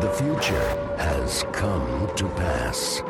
[0.00, 3.02] The future has come to pass.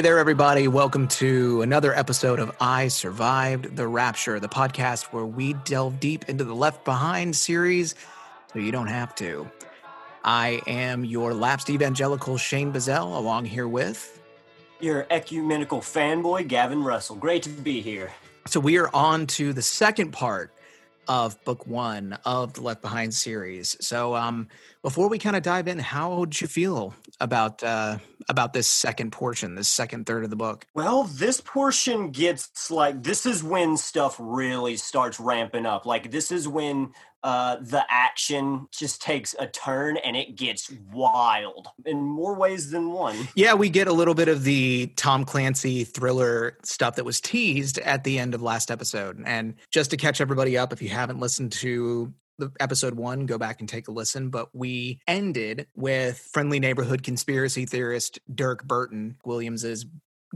[0.00, 0.66] Hey there, everybody.
[0.66, 6.26] Welcome to another episode of I Survived the Rapture, the podcast where we delve deep
[6.26, 7.94] into the Left Behind series
[8.50, 9.46] so you don't have to.
[10.24, 14.22] I am your lapsed evangelical Shane Bazell, along here with.
[14.80, 17.16] Your ecumenical fanboy, Gavin Russell.
[17.16, 18.10] Great to be here.
[18.46, 20.50] So we are on to the second part
[21.08, 23.76] of book one of the Left Behind series.
[23.80, 24.48] So um,
[24.80, 29.12] before we kind of dive in, how did you feel about uh, about this second
[29.12, 30.66] portion, this second third of the book?
[30.74, 35.86] Well, this portion gets like this is when stuff really starts ramping up.
[35.86, 41.68] Like this is when uh the action just takes a turn and it gets wild
[41.84, 43.28] in more ways than one.
[43.34, 47.78] Yeah, we get a little bit of the Tom Clancy thriller stuff that was teased
[47.78, 49.22] at the end of last episode.
[49.26, 53.38] And just to catch everybody up, if you haven't listened to the episode one, go
[53.38, 54.30] back and take a listen.
[54.30, 59.86] But we ended with friendly neighborhood conspiracy theorist Dirk Burton, Williams's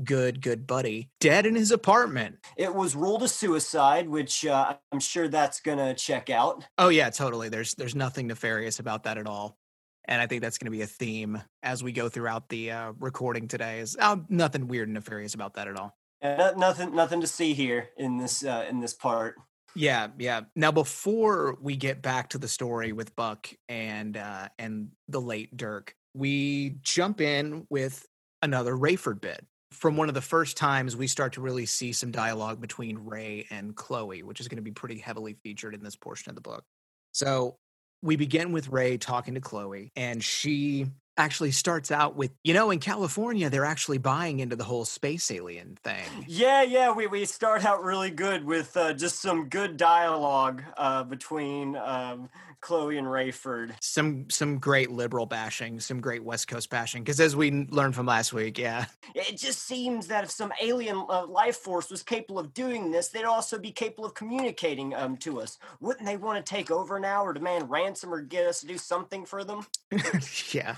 [0.02, 2.38] good, good buddy, dead in his apartment.
[2.56, 6.64] It was ruled a suicide, which uh, I'm sure that's gonna check out.
[6.78, 7.48] Oh yeah, totally.
[7.48, 9.58] There's there's nothing nefarious about that at all.
[10.06, 12.92] And I think that's going to be a theme as we go throughout the uh,
[13.00, 13.78] recording today.
[13.78, 15.96] Is uh, nothing weird and nefarious about that at all.
[16.22, 19.36] No- nothing, nothing to see here in this uh, in this part.
[19.76, 20.42] Yeah, yeah.
[20.54, 25.56] Now before we get back to the story with Buck and uh and the late
[25.56, 28.06] Dirk, we jump in with
[28.42, 29.44] another Rayford bit.
[29.72, 33.46] From one of the first times we start to really see some dialogue between Ray
[33.50, 36.42] and Chloe, which is going to be pretty heavily featured in this portion of the
[36.42, 36.64] book.
[37.10, 37.56] So
[38.02, 40.86] we begin with Ray talking to Chloe, and she
[41.16, 45.30] actually starts out with, you know, in California, they're actually buying into the whole space
[45.30, 46.04] alien thing.
[46.26, 51.04] Yeah, yeah, we, we start out really good with uh, just some good dialogue uh,
[51.04, 52.28] between um,
[52.64, 53.74] Chloe and Rayford.
[53.82, 57.04] some some great liberal bashing, some great West Coast bashing.
[57.04, 61.04] Because as we learned from last week, yeah, It just seems that if some alien
[61.08, 65.18] uh, life force was capable of doing this, they'd also be capable of communicating um,
[65.18, 65.58] to us.
[65.80, 68.78] Wouldn't they want to take over now or demand ransom or get us to do
[68.78, 69.66] something for them?
[70.52, 70.76] yeah.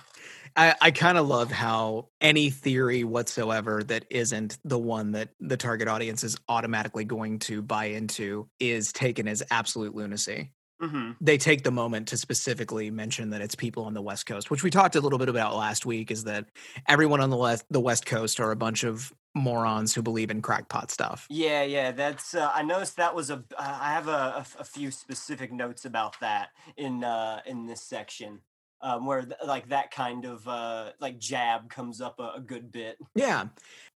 [0.56, 5.56] I, I kind of love how any theory whatsoever that isn't the one that the
[5.56, 10.50] target audience is automatically going to buy into is taken as absolute lunacy.
[10.80, 11.12] Mm-hmm.
[11.20, 14.62] They take the moment to specifically mention that it's people on the West Coast, which
[14.62, 16.10] we talked a little bit about last week.
[16.10, 16.46] Is that
[16.86, 20.42] everyone on the left, the West Coast, are a bunch of morons who believe in
[20.42, 21.26] crackpot stuff.
[21.30, 22.34] Yeah, yeah, that's.
[22.34, 23.44] Uh, I noticed that was a.
[23.56, 28.40] Uh, I have a few specific notes about that in uh, in this section,
[28.80, 32.72] um, where th- like that kind of uh, like jab comes up a, a good
[32.72, 32.98] bit.
[33.14, 33.46] Yeah,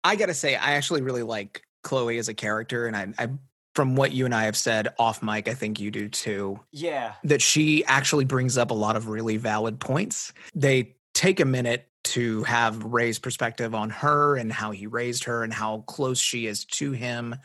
[0.05, 3.29] I gotta say, I actually really like Chloe as a character, and I, I,
[3.75, 6.61] from what you and I have said off mic, I think you do too.
[6.73, 10.33] Yeah, That she actually brings up a lot of really valid points.
[10.55, 15.45] They take a minute to have Ray's perspective on her and how he raised her
[15.45, 17.37] and how close she is to him,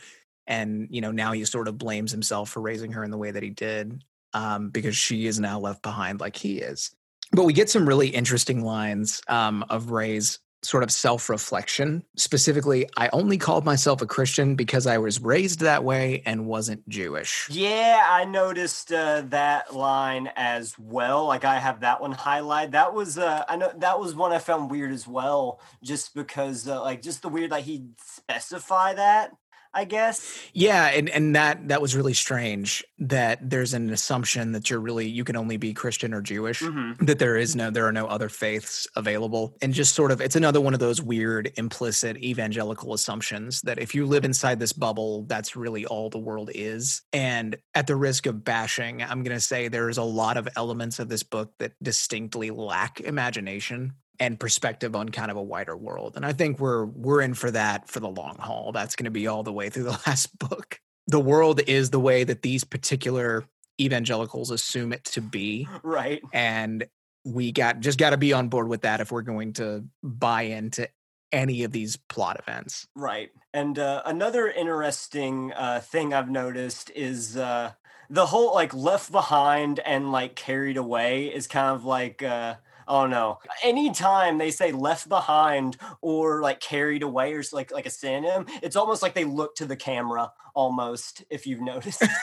[0.47, 3.31] and you know now he sort of blames himself for raising her in the way
[3.31, 4.03] that he did,
[4.34, 6.96] um, because she is now left behind like he is.
[7.31, 12.03] But we get some really interesting lines um, of Ray's sort of self reflection.
[12.16, 16.88] Specifically, I only called myself a Christian because I was raised that way and wasn't
[16.90, 17.48] Jewish.
[17.50, 21.26] Yeah, I noticed uh, that line as well.
[21.26, 22.72] Like I have that one highlighted.
[22.72, 26.68] That was uh, I know that was one I found weird as well, just because
[26.68, 29.32] uh, like just the weird like he'd specify that.
[29.75, 30.50] I guess.
[30.53, 35.06] Yeah, and, and that that was really strange that there's an assumption that you're really
[35.08, 36.62] you can only be Christian or Jewish.
[36.62, 37.05] Mhm.
[37.05, 39.58] That there is no there are no other faiths available.
[39.61, 43.94] And just sort of it's another one of those weird implicit evangelical assumptions that if
[43.94, 47.02] you live inside this bubble, that's really all the world is.
[47.11, 51.09] And at the risk of bashing, I'm gonna say there's a lot of elements of
[51.09, 56.14] this book that distinctly lack imagination and perspective on kind of a wider world.
[56.16, 58.72] And I think we're we're in for that for the long haul.
[58.72, 60.79] That's going to be all the way through the last book.
[61.08, 63.46] The world is the way that these particular
[63.79, 66.22] evangelicals assume it to be Right.
[66.34, 66.85] and
[67.26, 70.44] we got just got to be on board with that if we're going to buy
[70.44, 70.88] into
[71.32, 72.88] any of these plot events.
[72.96, 73.32] Right.
[73.53, 77.72] And uh, another interesting uh, thing I've noticed is uh,
[78.09, 82.56] the whole like left behind and like carried away is kind of like uh,
[82.87, 83.40] Oh no.
[83.64, 88.76] Anytime they say left behind or like carried away or like like a synonym, it's
[88.76, 92.03] almost like they look to the camera almost, if you've noticed.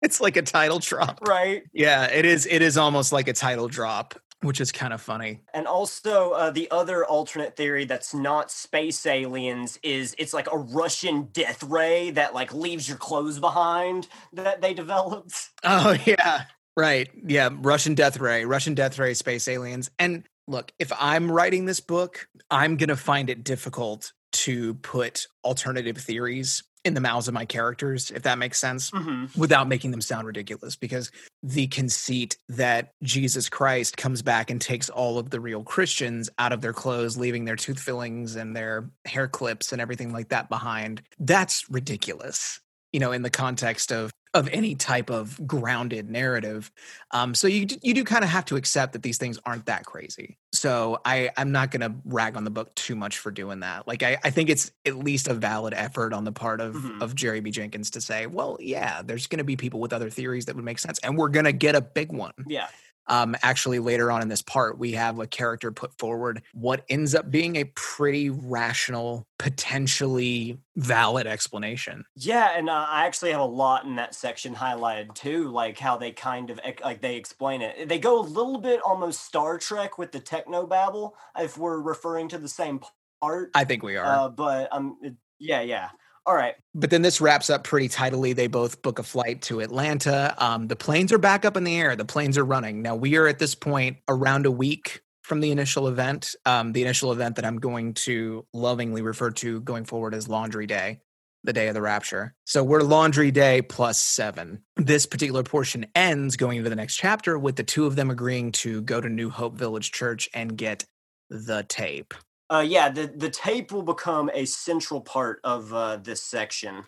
[0.00, 1.26] It's like a title drop.
[1.26, 1.64] right.
[1.72, 2.46] Yeah, it is.
[2.46, 5.40] It is almost like a title drop, which is kind of funny.
[5.52, 10.56] And also, uh, the other alternate theory that's not space aliens is it's like a
[10.56, 15.50] Russian death ray that like leaves your clothes behind that they developed.
[15.64, 16.44] Oh yeah,
[16.78, 17.10] right.
[17.26, 19.90] Yeah, Russian death ray, Russian death ray, space aliens.
[19.98, 25.96] And look, if I'm writing this book, I'm gonna find it difficult to put alternative
[25.98, 28.90] theories in the mouths of my characters, if that makes sense.
[28.90, 31.10] hmm without making them sound ridiculous because
[31.42, 36.52] the conceit that Jesus Christ comes back and takes all of the real Christians out
[36.52, 40.48] of their clothes, leaving their tooth fillings and their hair clips and everything like that
[40.48, 42.60] behind, that's ridiculous,
[42.92, 46.70] you know, in the context of of any type of grounded narrative.
[47.12, 49.84] Um, so you you do kind of have to accept that these things aren't that
[49.84, 50.38] crazy.
[50.52, 53.86] So I I'm not going to rag on the book too much for doing that.
[53.88, 57.02] Like I I think it's at least a valid effort on the part of Mhm.
[57.02, 60.10] of Jerry B Jenkins to say, well, yeah, there's going to be people with other
[60.10, 62.32] theories that would make sense, and we're going to get a big one.
[62.46, 62.68] Yeah.
[63.08, 67.14] Um, actually, later on in this part, we have a character put forward what ends
[67.14, 72.04] up being a pretty rational, potentially valid explanation.
[72.16, 75.96] Yeah, and uh, I actually have a lot in that section highlighted too, like how
[75.96, 77.88] they kind of like they explain it.
[77.88, 82.28] They go a little bit almost Star Trek with the techno babble, if we're referring
[82.28, 82.80] to the same
[83.20, 83.50] part.
[83.54, 84.04] I think we are.
[84.06, 85.90] Uh, but um, it- yeah, yeah.
[86.28, 86.56] All right.
[86.74, 88.34] but then this wraps up pretty tidily.
[88.34, 90.34] They both book a flight to Atlanta.
[90.36, 91.96] Um, the planes are back up in the air.
[91.96, 92.82] The planes are running.
[92.82, 96.34] Now we are at this point around a week from the initial event.
[96.44, 100.66] Um, the initial event that I'm going to lovingly refer to going forward as Laundry
[100.66, 101.00] Day,
[101.44, 102.34] the day of the rapture.
[102.44, 104.62] So we're Laundry Day plus seven.
[104.76, 108.52] This particular portion ends going into the next chapter with the two of them agreeing
[108.52, 110.84] to go to New Hope Village Church and get
[111.30, 112.12] the tape.
[112.50, 116.84] Uh, yeah, the the tape will become a central part of uh, this section.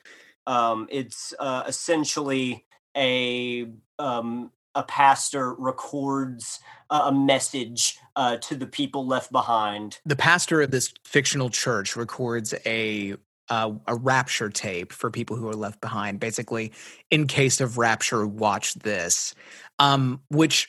[0.47, 2.65] Um, it's uh, essentially
[2.97, 3.69] a
[3.99, 6.61] um, a pastor records
[6.91, 9.99] a message uh, to the people left behind.
[10.05, 13.15] the pastor of this fictional church records a
[13.49, 16.73] uh, a rapture tape for people who are left behind basically
[17.11, 19.35] in case of rapture watch this
[19.79, 20.69] um, which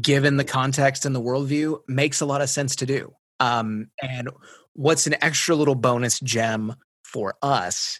[0.00, 4.30] given the context and the worldview makes a lot of sense to do um, and
[4.74, 7.98] what's an extra little bonus gem for us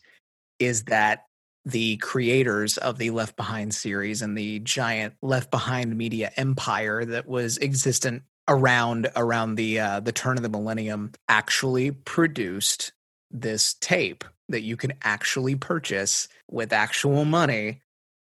[0.60, 1.24] is that
[1.64, 7.26] the creators of the Left Behind series and the giant Left Behind media empire that
[7.26, 12.92] was existent around around the uh, the turn of the millennium actually produced
[13.32, 17.81] this tape that you can actually purchase with actual money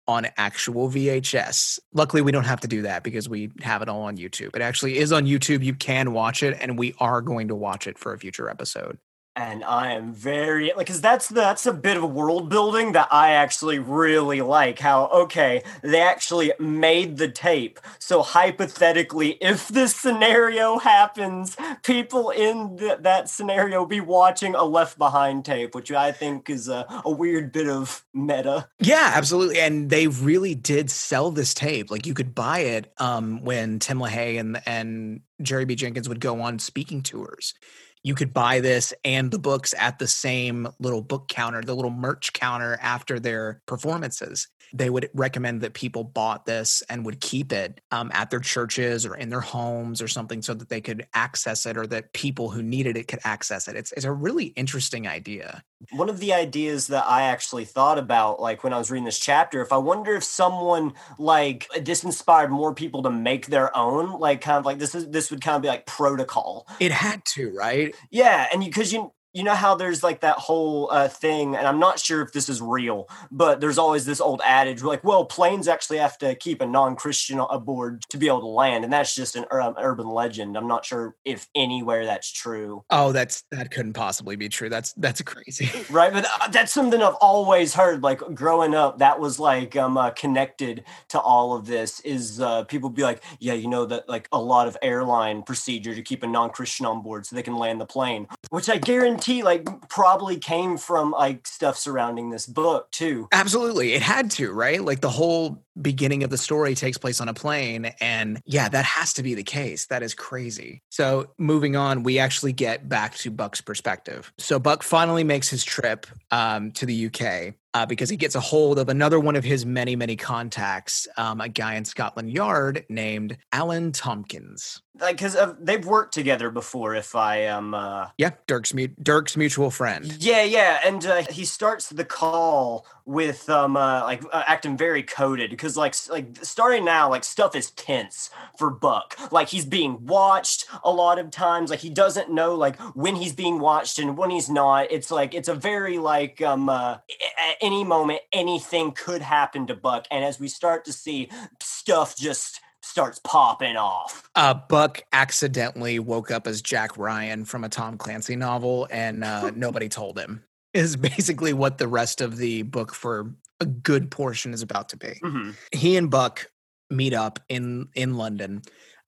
[0.09, 1.79] on actual VHS.
[1.93, 4.55] Luckily, we don't have to do that because we have it all on YouTube.
[4.55, 5.63] It actually is on YouTube.
[5.63, 8.97] You can watch it, and we are going to watch it for a future episode.
[9.35, 13.31] And I am very like because that's that's a bit of world building that I
[13.31, 14.79] actually really like.
[14.79, 22.77] How okay they actually made the tape, so hypothetically, if this scenario happens, people in
[22.77, 27.11] th- that scenario be watching a Left Behind tape, which I think is a, a
[27.11, 28.67] weird bit of meta.
[28.79, 29.59] Yeah, absolutely.
[29.59, 31.91] And they really did sell this tape.
[31.91, 35.75] Like you could buy it um, when Tim LaHaye and and Jerry B.
[35.75, 37.53] Jenkins would go on speaking tours.
[38.03, 41.91] You could buy this and the books at the same little book counter, the little
[41.91, 44.47] merch counter after their performances.
[44.71, 49.05] They would recommend that people bought this and would keep it um, at their churches
[49.05, 52.49] or in their homes or something so that they could access it or that people
[52.49, 53.75] who needed it could access it.
[53.75, 55.63] It's, it's a really interesting idea.
[55.91, 59.19] One of the ideas that I actually thought about, like when I was reading this
[59.19, 64.19] chapter, if I wonder if someone like this inspired more people to make their own,
[64.19, 66.67] like kind of like this is this would kind of be like protocol.
[66.79, 67.95] It had to, right?
[68.11, 71.67] Yeah, and you because you you know how there's like that whole uh, thing, and
[71.67, 75.25] I'm not sure if this is real, but there's always this old adage like, well,
[75.25, 79.15] planes actually have to keep a non-Christian aboard to be able to land, and that's
[79.15, 80.57] just an um, urban legend.
[80.57, 82.83] I'm not sure if anywhere that's true.
[82.89, 84.69] Oh, that's that couldn't possibly be true.
[84.69, 85.69] That's that's crazy.
[85.89, 89.97] right but uh, that's something i've always heard like growing up that was like um
[89.97, 94.07] uh, connected to all of this is uh people be like yeah you know that
[94.09, 97.55] like a lot of airline procedure to keep a non-christian on board so they can
[97.55, 102.89] land the plane which i guarantee like probably came from like stuff surrounding this book
[102.91, 103.93] too Absolutely.
[103.93, 104.83] It had to, right?
[104.83, 107.91] Like the whole beginning of the story takes place on a plane.
[108.01, 109.85] And yeah, that has to be the case.
[109.87, 110.81] That is crazy.
[110.89, 114.31] So moving on, we actually get back to Buck's perspective.
[114.37, 118.39] So Buck finally makes his trip um, to the UK uh, because he gets a
[118.39, 122.83] hold of another one of his many, many contacts, um, a guy in Scotland Yard
[122.89, 124.81] named Alan Tompkins.
[124.99, 126.95] Like, because uh, they've worked together before.
[126.95, 130.05] If I am, uh, Yeah, Dirk's mu- Dirk's mutual friend.
[130.19, 135.03] yeah, yeah, and uh, he starts the call with um, uh, like uh, acting very
[135.03, 139.17] coded because like like starting now, like stuff is tense for Buck.
[139.31, 141.69] Like he's being watched a lot of times.
[141.69, 144.91] Like he doesn't know like when he's being watched and when he's not.
[144.91, 149.75] It's like it's a very like um uh, at any moment anything could happen to
[149.75, 151.29] Buck, and as we start to see
[151.61, 154.29] stuff just starts popping off.
[154.35, 159.51] Uh, Buck accidentally woke up as Jack Ryan from a Tom Clancy novel, and uh,
[159.55, 160.43] nobody told him.
[160.73, 164.97] Is basically what the rest of the book for a good portion is about to
[164.97, 165.19] be.
[165.23, 165.55] Mhm.
[165.71, 166.49] He and Buck
[166.89, 168.61] meet up in in London.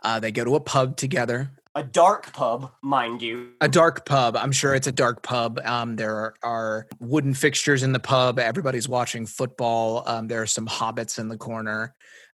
[0.04, 3.52] Uh, they go to a pub together, A dark pub, mind you.
[3.62, 4.36] a dark pub.
[4.36, 5.60] I'm sure it's a dark pub.
[5.64, 8.40] Um, there are, are wooden fixtures in the pub.
[8.40, 10.04] Everybody's watching football.
[10.08, 11.94] Um, there are some hobbits in the corner.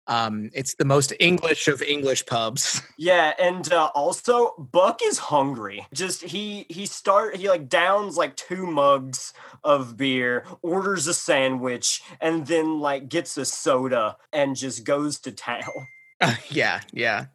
[0.08, 2.82] Um, it's the most English of English pubs.
[2.98, 5.86] Yeah, and uh, also Buck is hungry.
[5.94, 9.34] Just he he start he like downs like two mugs
[9.66, 15.32] of beer, orders a sandwich, and then like gets a soda and just goes to
[15.34, 15.88] town.
[16.50, 17.26] yeah, yeah.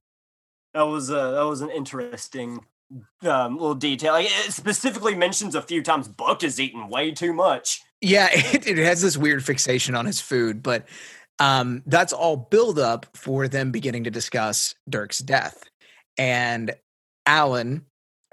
[0.72, 2.60] That was uh, that was an interesting
[3.22, 4.14] um, little detail.
[4.14, 7.82] Like, it specifically mentions a few times Buck is eating way too much.
[8.00, 10.86] Yeah, it, it has this weird fixation on his food, but
[11.40, 15.64] um, that's all build up for them beginning to discuss Dirk's death.
[16.18, 16.72] And
[17.26, 17.86] Alan,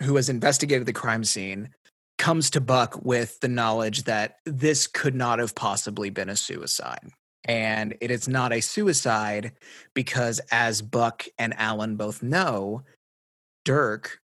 [0.04, 1.70] who has investigated the crime scene,
[2.18, 7.10] comes to Buck with the knowledge that this could not have possibly been a suicide.
[7.46, 9.54] And it is not a suicide
[9.94, 12.84] because, as Buck and Alan both know,
[13.64, 14.20] Dirk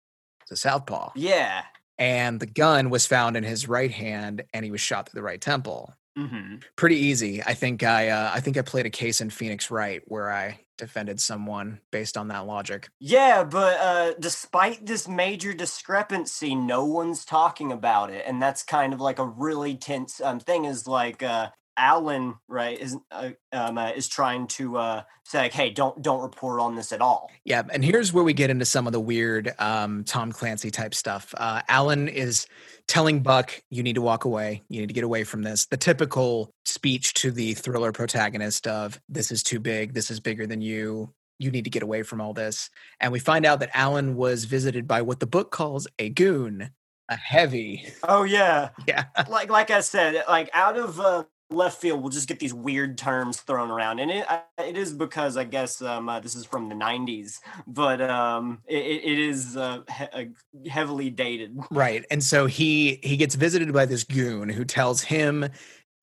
[0.45, 1.63] is a southpaw Yeah.
[1.97, 5.23] and the gun was found in his right hand and he was shot through the
[5.25, 5.93] right temple
[6.27, 9.71] hmm pretty easy i think i uh, i think i played a case in phoenix
[9.71, 15.53] right where i defended someone based on that logic Yeah, but uh, despite this major
[15.53, 20.39] discrepancy, no one's talking about it, and that's kind of like a really tense um,
[20.39, 20.65] thing.
[20.65, 21.49] Is like uh,
[21.79, 26.21] Alan, right, is uh, um, uh, is trying to uh, say like, "Hey, don't don't
[26.21, 28.99] report on this at all." yeah and here's where we get into some of the
[28.99, 31.33] weird um, tom clancy type stuff.
[31.37, 32.45] Uh, alan is
[32.87, 34.61] telling buck you need to walk away.
[34.69, 35.65] You need to get away from this.
[35.65, 39.93] The typical speech to the thriller protagonist of this is too big.
[39.93, 41.13] This is bigger than you.
[41.39, 42.69] You need to get away from all this.
[42.99, 46.71] And we find out that alan was visited by what the book calls a goon
[47.09, 47.87] a heavy.
[48.03, 49.05] Oh yeah, yeah.
[49.27, 52.97] Like like I said, like out of uh, left field, we'll just get these weird
[52.97, 54.25] terms thrown around, and it
[54.57, 59.03] it is because I guess um, uh, this is from the '90s, but um, it,
[59.03, 61.57] it is uh, he- uh, heavily dated.
[61.71, 62.05] Right.
[62.11, 65.49] And so he he gets visited by this goon who tells him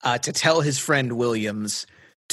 [0.03, 1.87] uh, to tell his friend Williams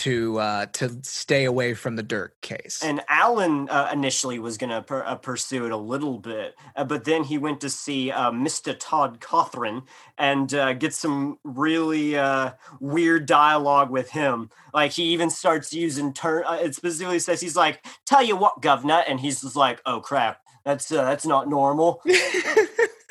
[0.05, 2.83] to uh, to stay away from the Dirk case.
[2.85, 6.85] And Alan uh, initially was going to per- uh, pursue it a little bit, uh,
[6.85, 8.77] but then he went to see uh, Mr.
[8.79, 9.85] Todd Cothran
[10.19, 14.51] and uh, get some really uh, weird dialogue with him.
[14.75, 16.45] Like he even starts using turn.
[16.45, 20.01] Uh, it specifically says he's like, "Tell you what, governor," and he's just like, "Oh
[20.01, 22.03] crap, that's uh, that's not normal."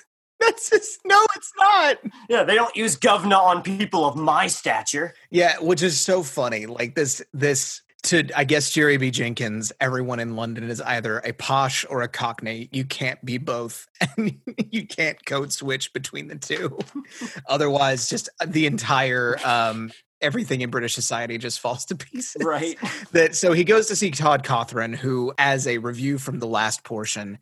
[0.46, 1.98] That's just no, it's not.
[2.30, 5.14] yeah, they don't use governor on people of my stature.
[5.30, 6.66] Yeah, which is so funny.
[6.66, 9.12] Like this this to I guess Jerry B.
[9.12, 12.70] Jenkins, everyone in London is either a posh or a cockney.
[12.72, 13.88] You can't be both.
[14.18, 14.38] And
[14.72, 16.78] you can't code switch between the two.
[17.48, 22.44] Otherwise, just the entire um everything in British society just falls to pieces.
[22.44, 22.78] Right.
[23.12, 26.84] that so he goes to see Todd Cothran, who, as a review from the last
[26.84, 27.40] portion,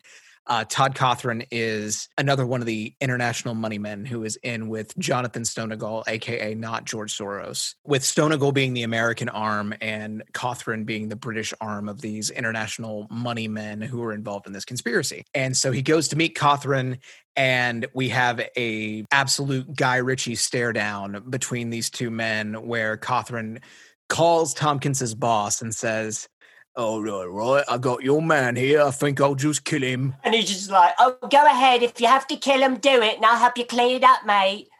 [0.51, 4.93] uh, Todd Cothran is another one of the international money men who is in with
[4.98, 11.08] Jonathan Stonagal, aka not George Soros, with Stonagal being the American arm and Cothran being
[11.08, 15.24] the British arm of these international money men who are involved in this conspiracy.
[15.34, 17.00] And so he goes to meet Cothran
[17.38, 23.62] and we have a absolute Guy Ritchie stare down between these two men where Cothran
[24.10, 26.27] calls Tompkins's boss and says,
[26.75, 27.65] Oh, right, right.
[27.67, 28.81] I got your man here.
[28.81, 30.15] I think I'll just kill him.
[30.23, 31.83] And he's just like, "Oh, go ahead.
[31.83, 34.25] If you have to kill him, do it, and I'll help you clean it up,
[34.25, 34.69] mate."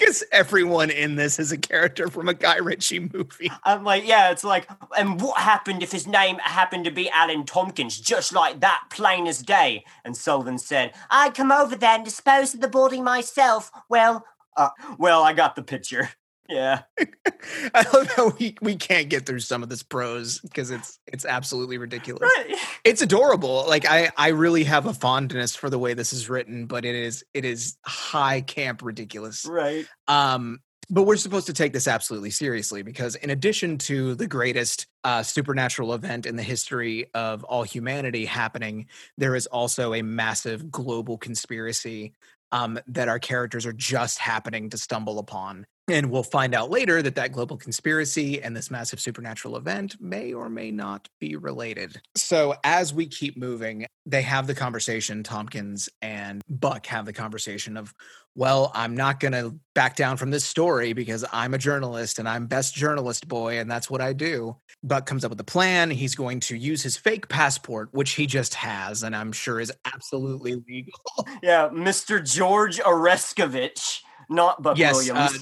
[0.00, 3.50] because everyone in this is a character from a Guy Ritchie movie.
[3.64, 4.66] I'm like, yeah, it's like,
[4.96, 9.26] and what happened if his name happened to be Alan Tompkins, just like that, plain
[9.26, 9.84] as day?
[10.04, 13.70] And Sullivan said, I'd come over there and dispose of the body myself.
[13.88, 14.24] Well,
[14.56, 16.10] uh, well, I got the picture.
[16.50, 16.82] Yeah.
[17.74, 21.24] I love how we, we can't get through some of this prose because it's it's
[21.24, 22.22] absolutely ridiculous.
[22.36, 22.56] Right.
[22.82, 23.66] It's adorable.
[23.68, 26.94] Like I I really have a fondness for the way this is written, but it
[26.94, 29.44] is it is high camp ridiculous.
[29.44, 29.86] Right.
[30.08, 34.86] Um, but we're supposed to take this absolutely seriously because, in addition to the greatest
[35.04, 40.70] uh, supernatural event in the history of all humanity happening, there is also a massive
[40.70, 42.12] global conspiracy
[42.50, 45.66] um, that our characters are just happening to stumble upon.
[45.90, 50.32] And we'll find out later that that global conspiracy and this massive supernatural event may
[50.32, 52.00] or may not be related.
[52.16, 57.76] So, as we keep moving, they have the conversation, Tompkins and Buck have the conversation
[57.76, 57.92] of,
[58.34, 62.28] well, I'm not going to back down from this story because I'm a journalist and
[62.28, 64.56] I'm best journalist boy and that's what I do.
[64.82, 65.90] Buck comes up with a plan.
[65.90, 69.72] He's going to use his fake passport, which he just has and I'm sure is
[69.84, 70.94] absolutely legal.
[71.42, 71.68] Yeah.
[71.72, 72.24] Mr.
[72.24, 75.34] George Oreskovich, not Buck Yes, Williams.
[75.34, 75.38] uh,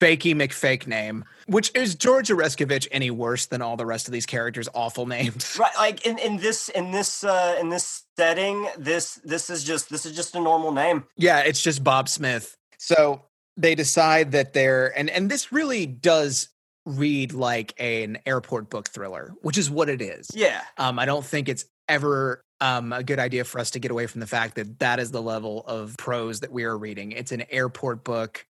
[0.00, 4.26] Fakey McFake name, which is George Oreskovich any worse than all the rest of these
[4.26, 5.56] characters' awful names?
[5.60, 5.74] right.
[5.76, 10.04] Like in, in this in this uh in this setting, this this is just this
[10.04, 11.04] is just a normal name.
[11.16, 12.56] Yeah, it's just Bob Smith.
[12.78, 13.22] So
[13.56, 16.48] they decide that they're and and this really does
[16.84, 20.28] read like an airport book thriller, which is what it is.
[20.34, 20.62] Yeah.
[20.76, 24.06] Um, I don't think it's ever um, a good idea for us to get away
[24.06, 27.12] from the fact that that is the level of prose that we are reading.
[27.12, 28.46] It's an airport book.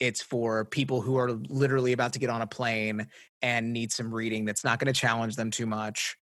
[0.00, 3.06] It's for people who are literally about to get on a plane
[3.42, 6.16] and need some reading that's not going to challenge them too much,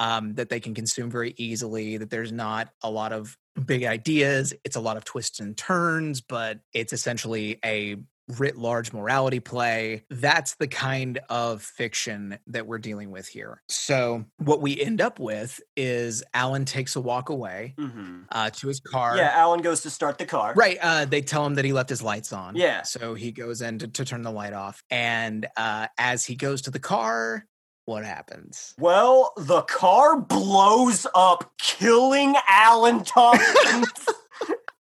[0.00, 3.36] um, that they can consume very easily, that there's not a lot of
[3.66, 4.54] big ideas.
[4.64, 7.96] It's a lot of twists and turns, but it's essentially a
[8.28, 10.04] writ large morality play.
[10.10, 13.62] That's the kind of fiction that we're dealing with here.
[13.68, 18.68] So, what we end up with is Alan takes a walk away hmm uh, to
[18.68, 19.16] his car.
[19.16, 19.30] Yeah.
[19.34, 20.54] Alan goes to start the car.
[20.56, 20.78] Right.
[20.80, 22.56] Uh, they tell him that he left his lights on.
[22.56, 22.82] Yeah.
[22.82, 24.82] So he goes in to, to turn the light off.
[24.90, 27.46] And uh, as he goes to the car,
[27.86, 28.74] what happens?
[28.78, 33.88] Well, the car blows up, killing Alan Tompkins.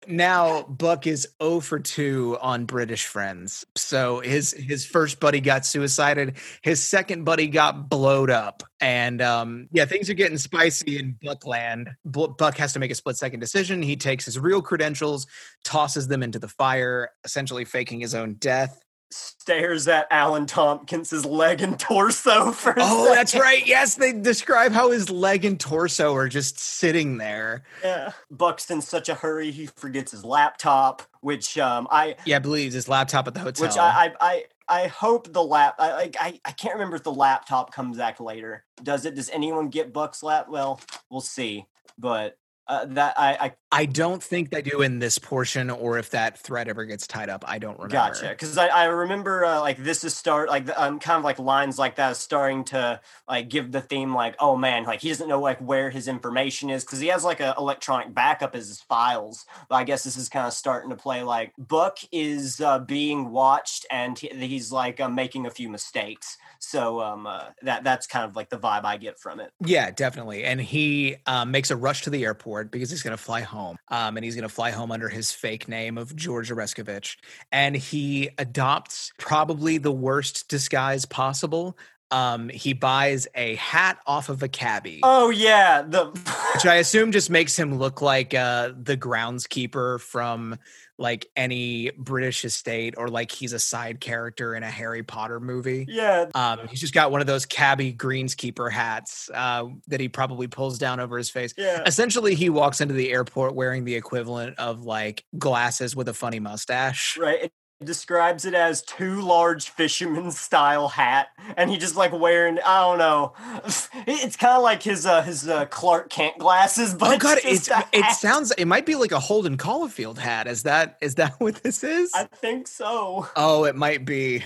[0.08, 3.64] Now Buck is 0 for 2 on British friends.
[3.76, 6.36] So his his first buddy got suicided.
[6.62, 8.62] His second buddy got blowed up.
[8.80, 11.90] And um, yeah, things are getting spicy in Buckland.
[12.04, 13.82] Bu- Buck has to make a split second decision.
[13.82, 15.26] He takes his real credentials,
[15.64, 18.80] tosses them into the fire, essentially faking his own death.
[19.10, 23.64] Stares at Alan Tompkins's leg and torso for Oh, that's right.
[23.66, 27.62] Yes, they describe how his leg and torso are just sitting there.
[27.84, 28.12] Yeah.
[28.30, 32.88] Buck's in such a hurry he forgets his laptop, which um I Yeah, believes his
[32.88, 33.66] laptop at the hotel.
[33.68, 37.04] which I I I, I hope the lap I like I, I can't remember if
[37.04, 38.64] the laptop comes back later.
[38.82, 39.14] Does it?
[39.14, 40.46] Does anyone get Buck's lap?
[40.48, 41.66] Well, we'll see.
[41.98, 42.36] But
[42.68, 46.38] uh, that I, I I don't think they do in this portion, or if that
[46.38, 47.92] thread ever gets tied up, I don't remember.
[47.92, 48.28] Gotcha.
[48.30, 51.78] Because I, I remember uh, like this is start like um, kind of like lines
[51.78, 55.28] like that is starting to like give the theme like oh man like he doesn't
[55.28, 58.80] know like where his information is because he has like a electronic backup as his
[58.80, 59.46] files.
[59.68, 63.30] But I guess this is kind of starting to play like Buck is uh, being
[63.30, 66.36] watched and he, he's like uh, making a few mistakes.
[66.58, 69.52] So um uh, that that's kind of like the vibe I get from it.
[69.64, 70.42] Yeah, definitely.
[70.44, 73.76] And he um, makes a rush to the airport because he's going to fly home.
[73.88, 77.16] Um, and he's going to fly home under his fake name of George Oreskovich.
[77.52, 81.76] And he adopts probably the worst disguise possible.
[82.10, 85.00] Um, he buys a hat off of a cabbie.
[85.02, 86.06] Oh yeah, the
[86.54, 90.56] which I assume just makes him look like uh, the groundskeeper from
[90.98, 95.84] like any British estate, or like he's a side character in a Harry Potter movie.
[95.88, 100.46] yeah Um, he's just got one of those cabbie greenskeeper hats uh, that he probably
[100.46, 101.52] pulls down over his face.
[101.58, 101.82] yeah.
[101.86, 106.40] Essentially, he walks into the airport wearing the equivalent of like glasses with a funny
[106.40, 107.16] mustache.
[107.18, 107.52] Right.
[107.84, 112.98] Describes it as two large fisherman style hat, and he just like wearing I don't
[112.98, 113.34] know.
[114.08, 117.68] It's kind of like his uh his uh, Clark Kent glasses, but Oh god, it's
[117.68, 120.46] it's it sounds it might be like a Holden Caulfield hat.
[120.46, 122.12] Is that is that what this is?
[122.14, 123.28] I think so.
[123.36, 124.42] Oh, it might be.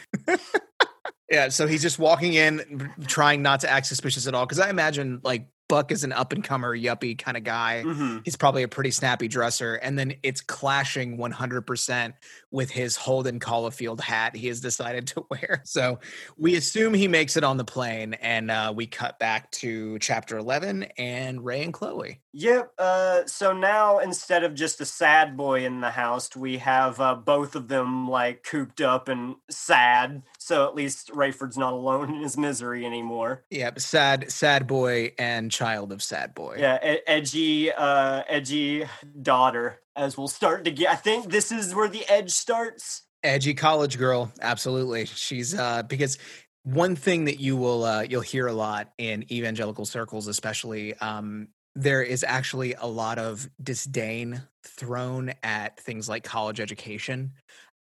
[1.31, 4.45] yeah, so he's just walking in, trying not to act suspicious at all.
[4.45, 7.83] Because I imagine like Buck is an up and comer, yuppie kind of guy.
[7.83, 12.13] hmm He's probably a pretty snappy dresser, and then it's clashing 100%
[12.51, 15.63] with his Holden Caulfield hat he has decided to wear.
[15.65, 16.01] So
[16.37, 20.39] we assume he makes it on the plane, and uh, we cut back to chapter
[20.39, 22.21] 11 and Ray and Chloe.
[22.33, 22.73] Yep.
[22.79, 27.15] Uh, so now instead of just a sad boy in the house, we have uh,
[27.15, 30.23] both of them like cooped up and sad.
[30.39, 33.45] So at least Rayford's not alone in his misery anymore.
[33.51, 36.57] Yep, sad, sad boy and child of sad boy.
[36.59, 38.87] Yeah, e- edgy, uh, edgy
[39.21, 39.81] daughter.
[39.95, 43.03] As we'll start to get, I think this is where the edge starts.
[43.23, 45.05] Edgy college girl, absolutely.
[45.05, 46.17] She's uh because
[46.63, 51.49] one thing that you will uh you'll hear a lot in evangelical circles especially um
[51.75, 57.33] there is actually a lot of disdain thrown at things like college education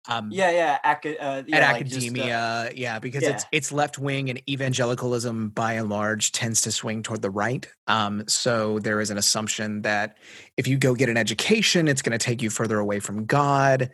[0.08, 3.30] um Yeah, yeah, aca- uh, yeah at like just, uh, academia yeah because yeah.
[3.30, 7.68] it's it's left wing and evangelicalism by and large tends to swing toward the right
[7.86, 10.16] um so there is an assumption that
[10.56, 13.90] if you go get an education it's going to take you further away from god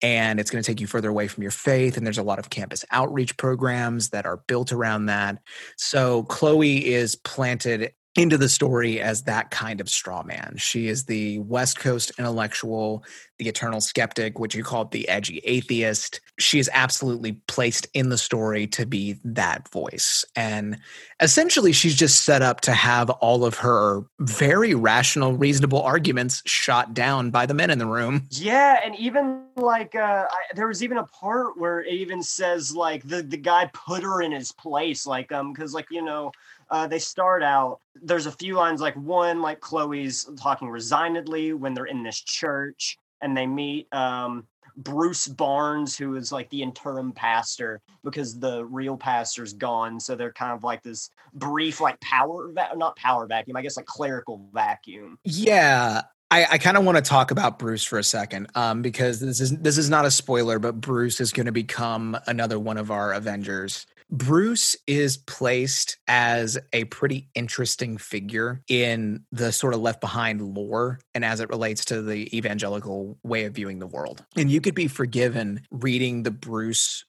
[0.00, 2.38] and it's going to take you further away from your faith and there's a lot
[2.38, 5.38] of campus outreach programs that are built around that
[5.76, 10.54] so chloe is planted into the story as that kind of straw man.
[10.56, 13.04] She is the West Coast intellectual,
[13.38, 16.20] the eternal skeptic, which you call the edgy atheist.
[16.38, 20.24] She is absolutely placed in the story to be that voice.
[20.34, 20.78] And
[21.20, 26.94] essentially, she's just set up to have all of her very rational, reasonable arguments shot
[26.94, 28.26] down by the men in the room.
[28.30, 32.74] Yeah, and even like uh, I, there was even a part where it even says
[32.74, 36.32] like the the guy put her in his place, like um, because like you know.
[36.70, 41.74] Uh, they start out there's a few lines like one like chloe's talking resignedly when
[41.74, 47.10] they're in this church and they meet um, bruce barnes who is like the interim
[47.12, 52.52] pastor because the real pastor's gone so they're kind of like this brief like power
[52.52, 56.02] va- not power vacuum i guess like clerical vacuum Yeah.
[56.30, 59.40] I, I kind of want to talk about Bruce for a second, um, because this
[59.40, 62.90] is this is not a spoiler, but Bruce is going to become another one of
[62.90, 63.86] our Avengers.
[64.10, 70.98] Bruce is placed as a pretty interesting figure in the sort of left behind lore
[71.14, 74.24] and as it relates to the evangelical way of viewing the world.
[74.36, 77.04] And you could be forgiven reading the Bruce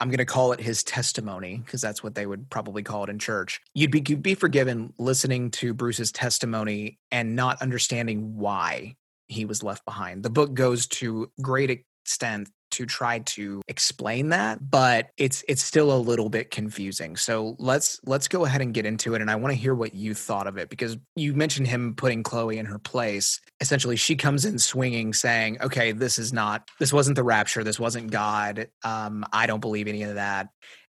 [0.00, 3.10] I'm going to call it his testimony because that's what they would probably call it
[3.10, 3.60] in church.
[3.74, 8.96] You'd be, you'd be forgiven listening to Bruce's testimony and not understanding why
[9.28, 10.22] he was left behind.
[10.22, 11.70] The book goes to great
[12.04, 17.16] extent to try to explain that, but it's it's still a little bit confusing.
[17.16, 19.94] So let's let's go ahead and get into it and I want to hear what
[19.94, 23.40] you thought of it because you mentioned him putting Chloe in her place.
[23.60, 27.80] Essentially, she comes in swinging saying, "Okay, this is not this wasn't the rapture, this
[27.80, 28.68] wasn't God.
[28.84, 30.48] Um I don't believe any of that."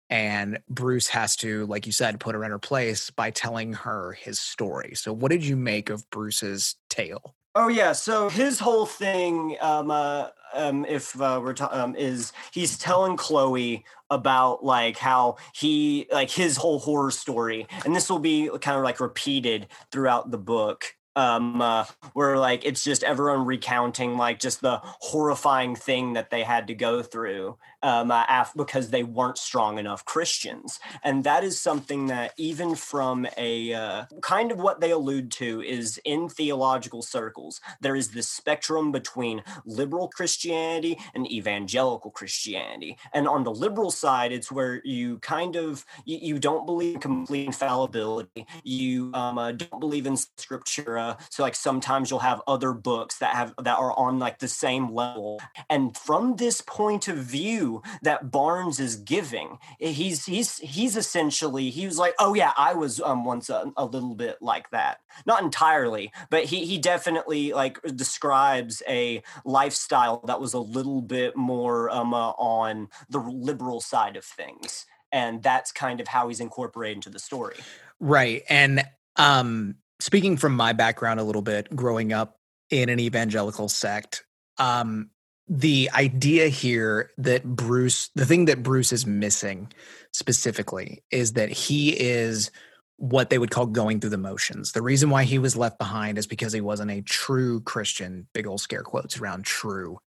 [0.09, 4.13] And Bruce has to, like you said, put her in her place by telling her
[4.13, 4.93] his story.
[4.95, 7.35] So, what did you make of Bruce's tale?
[7.57, 12.31] Oh yeah, so his whole thing, um, uh, um, if uh, we're ta- um, is
[12.51, 18.19] he's telling Chloe about like how he like his whole horror story, and this will
[18.19, 20.95] be kind of like repeated throughout the book.
[21.17, 26.43] Um, uh, where like it's just everyone recounting like just the horrifying thing that they
[26.43, 31.43] had to go through um, uh, af- because they weren't strong enough Christians, and that
[31.43, 36.27] is something that even from a uh, kind of what they allude to is in
[36.27, 43.51] theological circles, there is this spectrum between liberal Christianity and evangelical Christianity, and on the
[43.53, 49.11] liberal side, it's where you kind of you, you don't believe in complete infallibility, you
[49.13, 53.53] um, uh, don't believe in scriptura, so like sometimes you'll have other books that have
[53.61, 58.79] that are on like the same level, and from this point of view that Barnes
[58.79, 59.57] is giving.
[59.81, 63.71] eh, He's he's he's essentially he was like, oh yeah, I was um once a,
[63.77, 64.99] a little bit like that.
[65.25, 71.35] Not entirely, but he he definitely like describes a lifestyle that was a little bit
[71.35, 74.85] more um uh, on the liberal side of things.
[75.11, 77.55] And that's kind of how he's incorporated into the story.
[77.99, 78.43] Right.
[78.49, 78.83] And
[79.15, 84.25] um speaking from my background a little bit, growing up in an evangelical sect,
[84.57, 85.09] um
[85.47, 89.71] the idea here that Bruce the thing that Bruce is missing
[90.11, 92.51] specifically is that he is
[92.97, 94.71] what they would call going through the motions.
[94.71, 98.47] The reason why he was left behind is because he wasn't a true Christian, big
[98.47, 99.99] old scare quotes around true.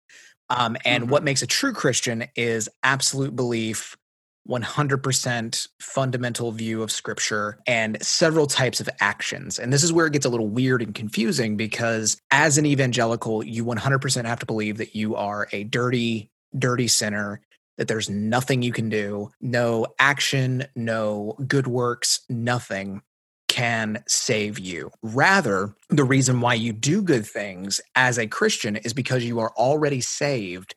[0.48, 3.96] Um, and what makes a true Christian is absolute belief,
[4.48, 9.58] 100% fundamental view of scripture and several types of actions.
[9.58, 13.44] And this is where it gets a little weird and confusing because as an evangelical,
[13.44, 17.40] you 100% have to believe that you are a dirty, dirty sinner,
[17.76, 23.02] that there's nothing you can do, no action, no good works, nothing
[23.48, 24.90] can save you.
[25.02, 29.52] Rather, the reason why you do good things as a Christian is because you are
[29.56, 30.74] already saved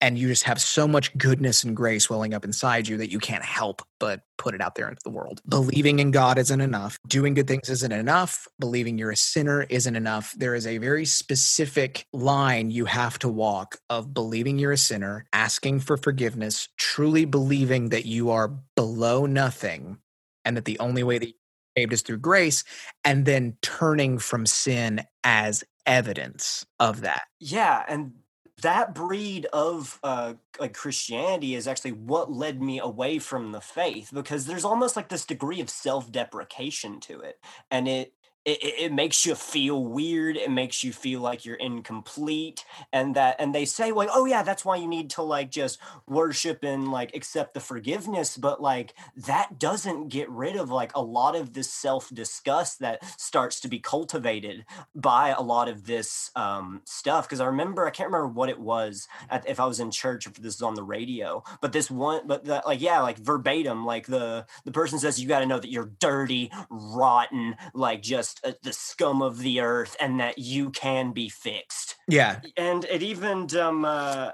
[0.00, 3.18] and you just have so much goodness and grace welling up inside you that you
[3.18, 5.40] can't help but put it out there into the world.
[5.48, 6.98] Believing in God isn't enough.
[7.06, 8.46] Doing good things isn't enough.
[8.58, 10.34] Believing you're a sinner isn't enough.
[10.36, 15.26] There is a very specific line you have to walk of believing you're a sinner,
[15.32, 19.98] asking for forgiveness, truly believing that you are below nothing
[20.44, 21.34] and that the only way that you're
[21.76, 22.64] saved is through grace,
[23.04, 27.22] and then turning from sin as evidence of that.
[27.38, 28.12] Yeah, and
[28.60, 34.10] that breed of uh, like Christianity is actually what led me away from the faith
[34.12, 37.38] because there's almost like this degree of self-deprecation to it,
[37.70, 38.12] and it
[38.44, 43.36] it, it, makes you feel weird it makes you feel like you're incomplete and that
[43.38, 46.90] and they say like oh yeah that's why you need to like just worship and
[46.90, 51.52] like accept the forgiveness but like that doesn't get rid of like a lot of
[51.52, 57.40] this self-disgust that starts to be cultivated by a lot of this um stuff because
[57.40, 60.34] i remember i can't remember what it was at, if i was in church if
[60.34, 64.06] this is on the radio but this one but that like yeah like verbatim like
[64.06, 68.46] the the person says you got to know that you're dirty rotten like just just
[68.46, 71.96] uh, the scum of the earth and that you can be fixed.
[72.08, 72.40] Yeah.
[72.56, 74.32] And it even um uh,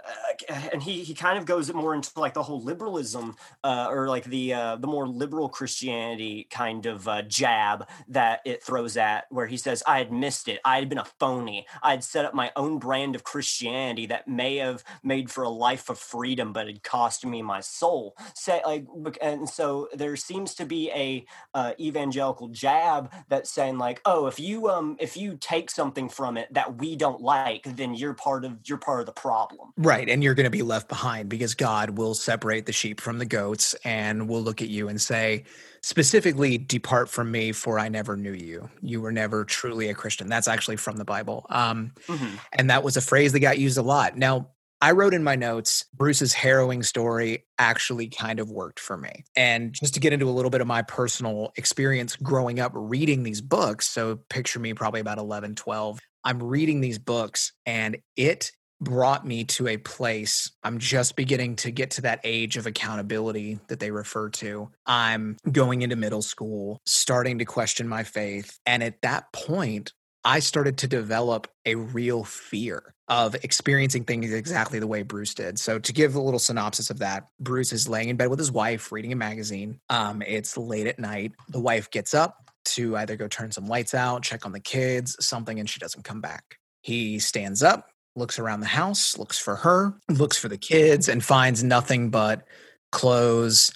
[0.73, 4.25] and he he kind of goes more into like the whole liberalism uh or like
[4.25, 9.47] the uh the more liberal Christianity kind of uh, jab that it throws at where
[9.47, 10.61] he says I had missed it.
[10.65, 11.67] I had been a phony.
[11.83, 15.49] I had set up my own brand of Christianity that may have made for a
[15.49, 18.17] life of freedom but had cost me my soul.
[18.35, 18.87] Say like
[19.21, 24.41] and so there seems to be a uh, evangelical jab that's saying like oh if
[24.41, 28.45] you um if you take something from it that we don't like then you're part
[28.45, 29.73] of you're part of the problem.
[29.77, 33.19] Right and you're going to be left behind because god will separate the sheep from
[33.19, 35.45] the goats and will look at you and say
[35.83, 38.69] specifically depart from me for i never knew you.
[38.83, 40.29] You were never truly a christian.
[40.29, 42.37] That's actually from the bible um mm-hmm.
[42.53, 44.17] and that was a phrase that got used a lot.
[44.17, 44.49] Now
[44.81, 49.25] I wrote in my notes Bruce's harrowing story actually kind of worked for me.
[49.35, 53.23] And just to get into a little bit of my personal experience growing up reading
[53.23, 58.53] these books, so picture me probably about 11, 12, I'm reading these books and it
[58.81, 63.59] brought me to a place I'm just beginning to get to that age of accountability
[63.69, 64.71] that they refer to.
[64.85, 68.59] I'm going into middle school, starting to question my faith.
[68.67, 69.93] And at that point,
[70.27, 75.57] I started to develop a real fear of experiencing things exactly the way Bruce did.
[75.57, 78.51] So, to give a little synopsis of that, Bruce is laying in bed with his
[78.51, 79.79] wife, reading a magazine.
[79.89, 81.31] Um, it's late at night.
[81.51, 85.17] The wife gets up to either go turn some lights out, check on the kids,
[85.25, 86.59] something, and she doesn't come back.
[86.83, 91.25] He stands up, looks around the house, looks for her, looks for the kids, and
[91.25, 92.43] finds nothing but
[92.91, 93.71] clothes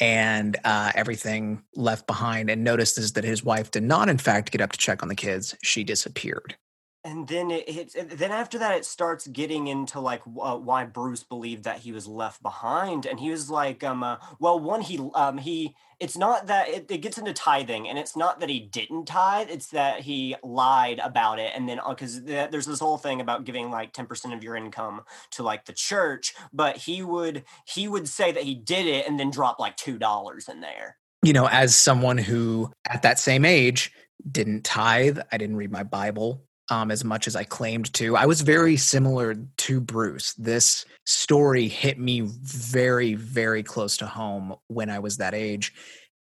[0.00, 4.60] and uh, everything left behind and notices that his wife did not in fact get
[4.60, 6.56] up to check on the kids she disappeared
[7.04, 11.22] and then it, it, then after that it starts getting into like uh, why bruce
[11.22, 14.98] believed that he was left behind and he was like um uh, well one he
[15.14, 18.58] um he it's not that it, it, gets into tithing and it's not that he
[18.58, 22.98] didn't tithe it's that he lied about it and then because uh, there's this whole
[22.98, 27.44] thing about giving like 10% of your income to like the church but he would
[27.66, 30.96] he would say that he did it and then drop like two dollars in there.
[31.22, 33.92] You know as someone who at that same age
[34.30, 38.16] didn't tithe i didn't read my bible um, as much as I claimed to.
[38.16, 40.32] I was very similar to Bruce.
[40.34, 45.72] This story hit me very, very close to home when I was that age,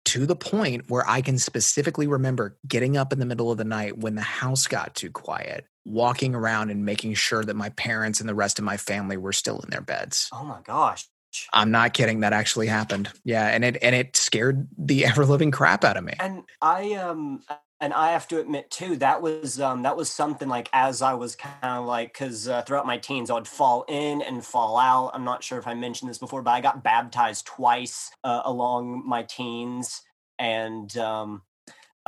[0.05, 3.65] to the point where I can specifically remember getting up in the middle of the
[3.65, 8.19] night when the house got too quiet, walking around and making sure that my parents
[8.19, 10.29] and the rest of my family were still in their beds.
[10.33, 11.07] Oh my gosh.
[11.53, 12.21] I'm not kidding.
[12.21, 13.11] That actually happened.
[13.23, 16.13] Yeah, and it and it scared the ever living crap out of me.
[16.19, 17.43] And I um
[17.81, 21.13] and I have to admit too that was um, that was something like as I
[21.13, 24.77] was kind of like because uh, throughout my teens I would fall in and fall
[24.77, 25.11] out.
[25.13, 29.07] I'm not sure if I mentioned this before, but I got baptized twice uh, along
[29.07, 30.01] my teens,
[30.37, 31.41] and um,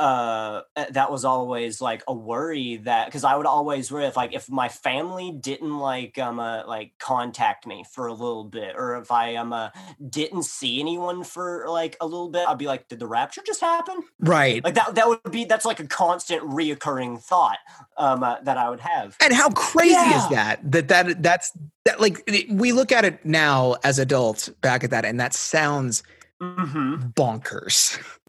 [0.02, 4.16] uh eh, that was always like a worry that because I would always worry if
[4.16, 8.74] like if my family didn't like um uh, like contact me for a little bit
[8.76, 9.70] or if I um uh,
[10.10, 13.60] didn't see anyone for like a little bit I'd be like did the rapture just
[13.60, 17.58] happen right like that that would be that's like a constant reoccurring thought
[17.96, 20.24] um uh, that I would have and how crazy yeah.
[20.24, 21.52] is that that that that's
[21.84, 26.02] that like we look at it now as adults back at that and that sounds
[26.40, 27.06] mm-hmm.
[27.10, 28.02] bonkers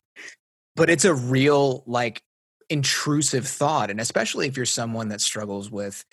[0.75, 2.21] but it's a real like
[2.69, 6.05] intrusive thought and especially if you're someone that struggles with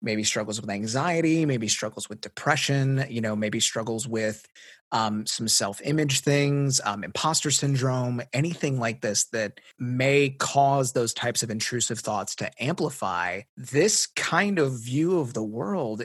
[0.00, 4.46] maybe struggles with anxiety maybe struggles with depression you know maybe struggles with
[4.90, 11.42] um, some self-image things um, imposter syndrome anything like this that may cause those types
[11.42, 16.04] of intrusive thoughts to amplify this kind of view of the world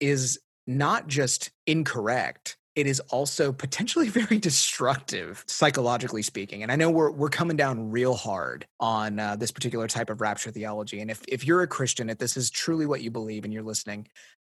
[0.00, 6.90] is not just incorrect it is also potentially very destructive psychologically speaking and i know
[6.90, 11.10] we're, we're coming down real hard on uh, this particular type of rapture theology and
[11.10, 14.06] if, if you're a christian if this is truly what you believe and you're listening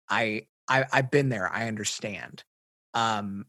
[0.09, 2.43] i, I i've been there i understand.
[2.93, 3.45] Um,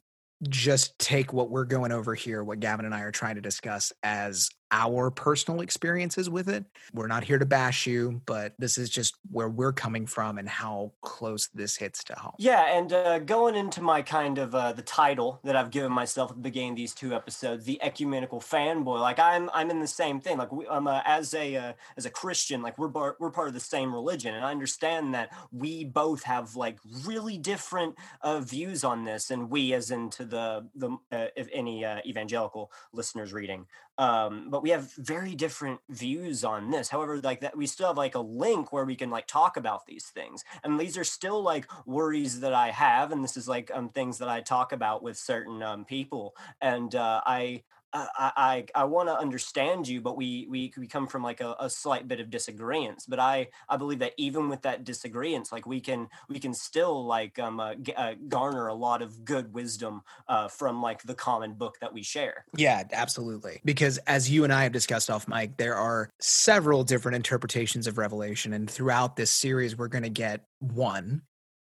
[0.48, 3.92] just take what we're going over here what gavin and i are trying to discuss
[4.04, 6.64] as our personal experiences with it.
[6.92, 10.48] We're not here to bash you, but this is just where we're coming from and
[10.48, 12.34] how close this hits to home.
[12.38, 16.30] Yeah, and uh, going into my kind of uh, the title that I've given myself
[16.30, 19.00] at the beginning of these two episodes, the ecumenical fanboy.
[19.00, 20.38] Like I'm, I'm in the same thing.
[20.38, 23.48] Like we, I'm uh, as a uh, as a Christian, like we're bar- we're part
[23.48, 28.40] of the same religion, and I understand that we both have like really different uh,
[28.40, 33.32] views on this, and we as into the the uh, if any uh, evangelical listeners
[33.32, 33.66] reading
[33.98, 36.88] um but we have very different views on this.
[36.88, 39.86] However like that we still have like a link where we can like talk about
[39.86, 40.44] these things.
[40.64, 44.18] And these are still like worries that i have and this is like um things
[44.18, 46.34] that i talk about with certain um people.
[46.60, 51.06] And uh i I I, I want to understand you, but we we we come
[51.06, 53.04] from like a, a slight bit of disagreement.
[53.08, 57.06] But I I believe that even with that disagreement, like we can we can still
[57.06, 61.14] like um uh, g- uh, garner a lot of good wisdom uh, from like the
[61.14, 62.44] common book that we share.
[62.56, 63.60] Yeah, absolutely.
[63.64, 67.98] Because as you and I have discussed off mic, there are several different interpretations of
[67.98, 68.52] Revelation.
[68.52, 71.22] And throughout this series, we're going to get one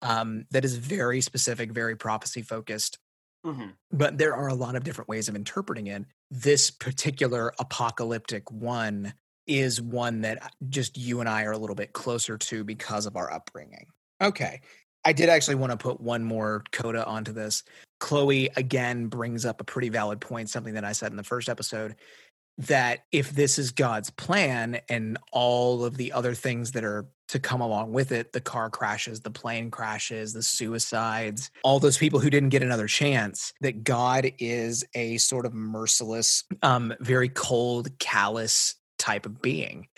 [0.02, 2.98] um, that is very specific, very prophecy focused.
[3.44, 6.04] Hmm But there are a lot of different ways of interpreting it.
[6.30, 9.14] This particular apocalyptic one
[9.46, 13.06] is one that uh, just you and I are a little bit closer to because
[13.06, 13.86] of our upbringing.
[14.20, 14.60] Okay.
[15.04, 17.62] I did actually want to put one more coda onto this.
[18.00, 21.48] Chloe again brings up a pretty valid point, something that I said in the first
[21.48, 21.96] episode
[22.58, 27.38] that if this is God's plan and all of the other things that are to
[27.38, 32.18] come along with it the car crashes, the plane crashes, the suicides, all those people
[32.18, 37.96] who didn't get another chance that God is a sort of merciless, um, very cold,
[37.98, 39.88] callous type of being.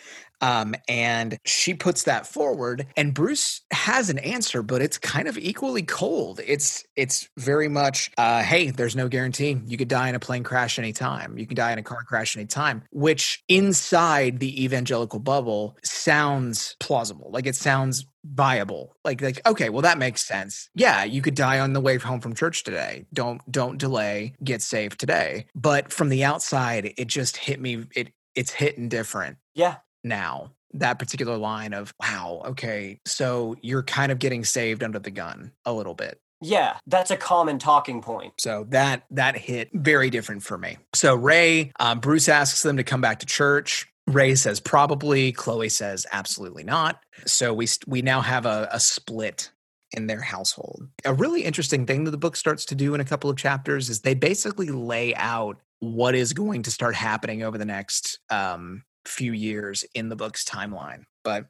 [0.43, 5.39] Um, and she puts that forward, and Bruce has an answer, but it's kind of
[5.39, 6.41] equally cold.
[6.45, 9.61] It's it's very much, uh, hey, there's no guarantee.
[9.65, 11.39] You could die in a plane crash anytime.
[11.39, 17.31] You can die in a car crash anytime, which inside the evangelical bubble sounds plausible.
[17.33, 18.97] Like it sounds viable.
[19.05, 20.71] Like like okay, well that makes sense.
[20.75, 23.07] Yeah, you could die on the way home from church today.
[23.13, 24.35] Don't don't delay.
[24.43, 25.47] Get saved today.
[25.55, 27.85] But from the outside, it just hit me.
[27.95, 34.11] It it's hitting different Yeah, now that particular line of wow okay so you're kind
[34.11, 36.21] of getting saved under the gun a little bit.
[36.45, 38.33] Yeah, that's a common talking point.
[38.39, 40.79] so that that hit very different for me.
[40.95, 43.87] So ray um, bruce asks them to come back to church.
[44.09, 47.01] Ray says probably chloe says absolutely not.
[47.27, 49.53] So we we now have a, a split
[49.93, 50.89] in their household.
[51.05, 53.91] A really interesting thing that the book starts to do in a couple of chapters
[53.91, 58.85] is they basically lay out what is going to start happening over the next um,
[59.07, 61.05] few years in the book's timeline.
[61.25, 61.47] But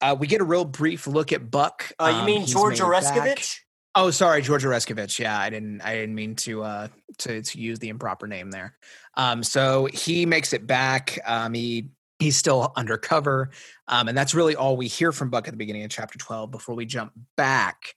[0.00, 1.90] uh, we get a real brief look at Buck.
[1.98, 2.80] Uh, you Um, mean George.
[2.80, 3.58] Oreskovich?
[3.94, 5.18] Oh, sorry, George Oreskovich.
[5.18, 5.80] Yeah, I didn't.
[5.80, 8.76] I didn't mean to uh, to to use the improper name there.
[9.14, 11.18] Um, so he makes it back.
[11.26, 11.88] Um, he
[12.20, 13.50] he's still undercover,
[13.88, 16.52] um, and that's really all we hear from Buck at the beginning of chapter twelve.
[16.52, 17.94] Before we jump back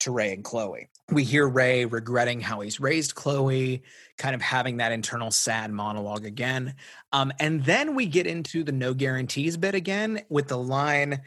[0.00, 3.82] to Ray and Chloe, we hear Ray regretting how he's raised Chloe,
[4.18, 6.74] kind of having that internal sad monologue again.
[7.12, 11.22] Um, and then we get into the no guarantees bit again with the line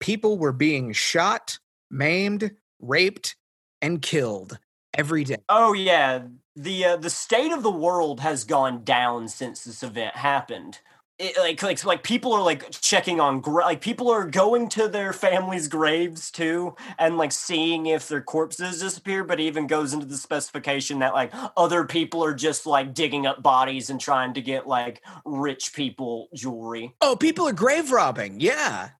[0.00, 1.58] people were being shot,
[1.90, 2.50] maimed,
[2.80, 3.36] raped,
[3.80, 4.58] and killed
[4.94, 5.36] every day.
[5.48, 6.22] Oh yeah,
[6.56, 10.80] the uh, the state of the world has gone down since this event happened.
[11.22, 14.88] It, like like like people are like checking on gra- like people are going to
[14.88, 19.22] their families' graves too and like seeing if their corpses disappear.
[19.22, 23.42] But even goes into the specification that like other people are just like digging up
[23.42, 26.94] bodies and trying to get like rich people jewelry.
[27.02, 28.40] Oh, people are grave robbing.
[28.40, 28.90] Yeah.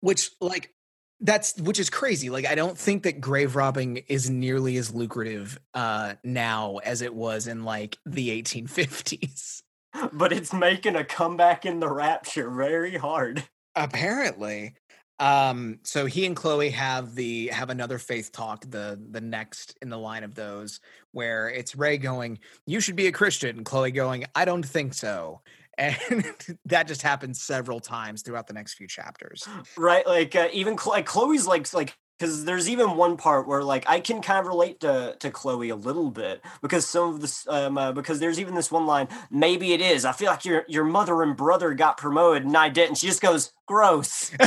[0.00, 0.72] Which like
[1.20, 2.30] that's which is crazy.
[2.30, 7.14] Like I don't think that grave robbing is nearly as lucrative uh now as it
[7.14, 9.62] was in like the 1850s.
[10.12, 13.44] But it's making a comeback in the rapture very hard.
[13.74, 14.74] Apparently.
[15.20, 19.88] Um so he and Chloe have the have another faith talk the the next in
[19.88, 20.80] the line of those
[21.12, 24.94] where it's Ray going, "You should be a Christian." And Chloe going, "I don't think
[24.94, 25.40] so."
[25.76, 26.24] And
[26.66, 29.48] that just happens several times throughout the next few chapters.
[29.76, 33.84] right like uh, even like chloe's like like because there's even one part where like
[33.88, 37.46] i can kind of relate to to chloe a little bit because some of this
[37.48, 40.64] um uh, because there's even this one line maybe it is i feel like your
[40.68, 44.30] your mother and brother got promoted and i didn't she just goes gross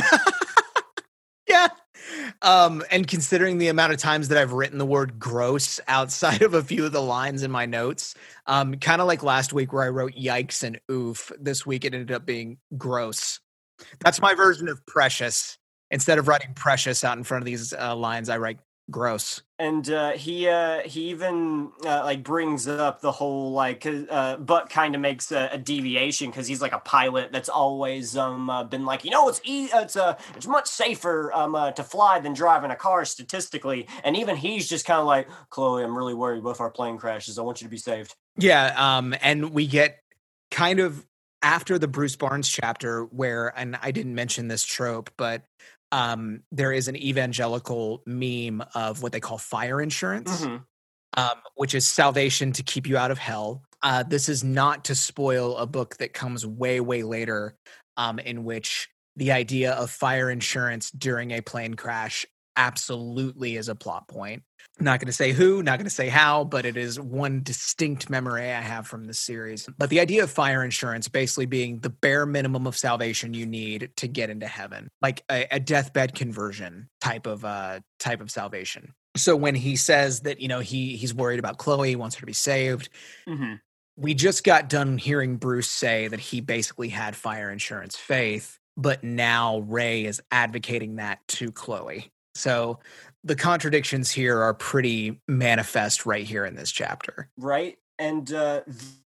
[1.48, 1.68] Yeah.
[2.42, 6.54] Um, and considering the amount of times that I've written the word gross outside of
[6.54, 8.14] a few of the lines in my notes,
[8.46, 11.94] um, kind of like last week where I wrote yikes and oof, this week it
[11.94, 13.40] ended up being gross.
[14.00, 15.57] That's my version of precious.
[15.90, 18.58] Instead of writing precious out in front of these uh, lines, I write
[18.90, 19.42] gross.
[19.58, 24.70] and uh, he uh, he even uh, like brings up the whole like uh, but
[24.70, 28.64] kind of makes a, a deviation because he's like a pilot that's always um uh,
[28.64, 32.18] been like you know it's e- it's uh, it's much safer um uh, to fly
[32.18, 33.86] than driving a car statistically.
[34.04, 36.42] And even he's just kind of like Chloe I'm really worried.
[36.46, 37.38] If our plane crashes?
[37.38, 38.14] I want you to be saved.
[38.38, 39.98] Yeah, um, and we get
[40.50, 41.04] kind of
[41.42, 45.42] after the Bruce Barnes chapter where, and I didn't mention this trope, but
[45.92, 50.64] um, there is an evangelical meme of what they call fire insurance, Mhm.
[51.16, 53.62] um, which is salvation to keep you out of hell.
[53.82, 57.56] Uh, this is not to spoil a book that comes way, way later,
[57.96, 62.26] um, in which the idea of fire insurance during a plane crash
[62.56, 64.42] absolutely is a plot point.
[64.80, 68.08] Not going to say who, not going to say how, but it is one distinct
[68.08, 69.68] memory I have from this series.
[69.76, 73.90] But the idea of fire insurance basically being the bare minimum of salvation you need
[73.96, 78.92] to get into heaven, like a, a deathbed conversion type of uh, type of salvation.
[79.16, 82.20] So when he says that you know he he's worried about Chloe, he wants her
[82.20, 82.88] to be saved,
[83.28, 83.60] Mhm.
[83.96, 89.02] we just got done hearing Bruce say that he basically had fire insurance faith, but
[89.02, 92.12] now Ray is advocating that to Chloe.
[92.36, 92.78] So
[93.24, 97.28] the contradictions here are pretty manifest right here in this chapter.
[97.36, 98.60] right and uh,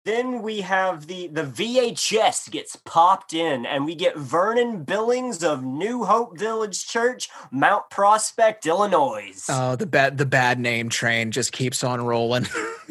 [0.04, 5.64] then we have the the VHS gets popped in and we get Vernon Billings of
[5.64, 11.52] New Hope Village Church Mount Prospect Illinois Oh, the bad the bad name train just
[11.52, 12.46] keeps on rolling.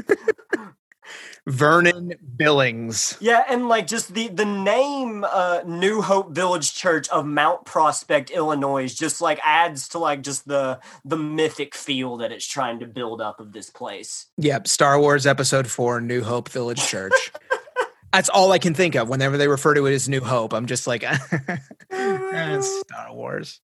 [1.47, 3.17] Vernon Billings.
[3.19, 8.29] Yeah, and like just the the name uh New Hope Village Church of Mount Prospect,
[8.29, 12.85] Illinois just like adds to like just the the mythic feel that it's trying to
[12.85, 14.27] build up of this place.
[14.37, 17.31] Yep, Star Wars Episode 4 New Hope Village Church.
[18.13, 20.53] That's all I can think of whenever they refer to it as New Hope.
[20.53, 21.03] I'm just like,
[21.91, 23.61] Star Wars.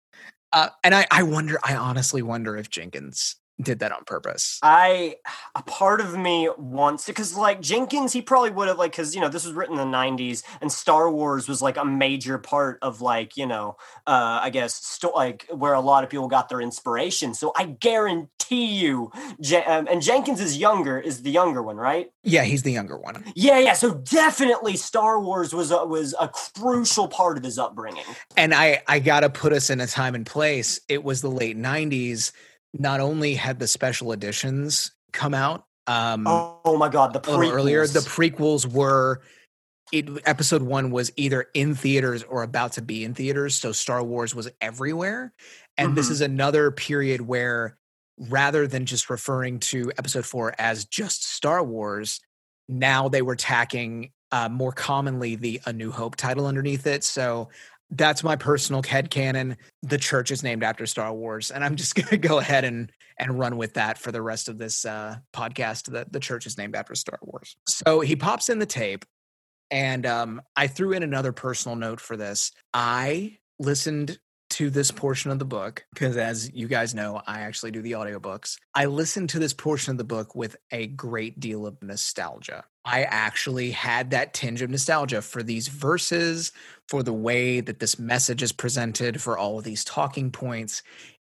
[0.53, 4.59] Uh, and I, I wonder, I honestly wonder if Jenkins did that on purpose.
[4.63, 5.17] I
[5.55, 9.21] a part of me wants because like Jenkins, he probably would have like because you
[9.21, 12.79] know this was written in the '90s and Star Wars was like a major part
[12.83, 13.77] of like you know
[14.07, 17.35] uh I guess sto- like where a lot of people got their inspiration.
[17.35, 22.11] So I guarantee you, Je- um, and Jenkins is younger, is the younger one, right?
[22.23, 23.25] Yeah, he's the younger one.
[23.35, 23.73] Yeah, yeah.
[23.73, 28.05] So definitely Star Wars was a, was a crucial part of his upbringing.
[28.37, 30.81] And I, I got to put us in a time and place.
[30.89, 32.33] It was the late 90s.
[32.75, 37.51] Not only had the special editions come out, um, Oh, oh my god, the little
[37.53, 37.87] earlier.
[37.87, 38.67] The prequels.
[38.67, 39.23] prequels were
[39.93, 43.55] it episode one was either in theaters or about to be in theaters.
[43.55, 45.33] So Star Wars was everywhere.
[45.79, 46.11] And this Mhm.
[46.11, 47.79] is another period where
[48.19, 52.21] rather than just referring to episode four as just Star Wars,
[52.69, 57.05] now they were tacking uh, more commonly the A New Hope title underneath it.
[57.05, 57.49] So
[57.91, 59.57] that's my personal headcanon.
[59.82, 61.51] The church is named after Star Wars.
[61.51, 64.59] And I'm just gonna go ahead and and run with that for the rest of
[64.59, 65.91] this uh, podcast.
[65.91, 67.57] The the church is named after Star Wars.
[67.66, 69.05] So he pops in the tape,
[69.70, 72.53] and um, I threw in another personal note for this.
[72.74, 74.18] I listened
[74.49, 77.93] to this portion of the book because, as you guys know, I actually do the
[77.93, 78.57] audiobooks.
[78.74, 82.64] I listened to this portion of the book with a great deal of nostalgia.
[82.87, 86.53] I actually had that tinge of nostalgia for these verses,
[86.89, 90.82] for the way that this message is presented, for all of these talking points.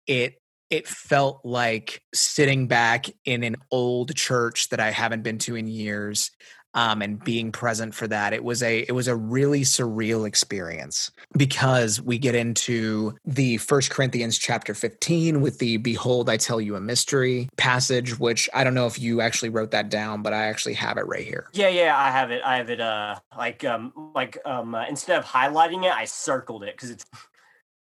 [0.07, 0.38] It
[0.72, 5.68] it felt like sitting back in an old church that I haven't been to in
[5.68, 6.32] years
[6.74, 8.34] um, and being present for that.
[8.34, 13.90] It was a it was a really surreal experience because we get into the First
[13.92, 18.74] Corinthians chapter 15 with the "Behold, I tell you a mystery" passage, which I don't
[18.74, 21.48] know if you actually wrote that down, but I actually have it right here.
[21.54, 22.42] Yeah, yeah, I have it.
[22.44, 22.80] I have it.
[22.80, 27.06] Uh, like, um, like, um, uh, instead of highlighting it, I circled it because it's.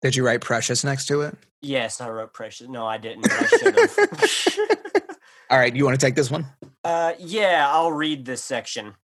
[0.01, 1.37] Did you write "precious" next to it?
[1.61, 2.67] Yes, I wrote precious.
[2.67, 3.31] No, I didn't.
[3.31, 3.75] I should
[4.59, 4.91] have.
[5.49, 6.45] All right, you want to take this one?
[6.83, 8.95] uh, yeah, I'll read this section.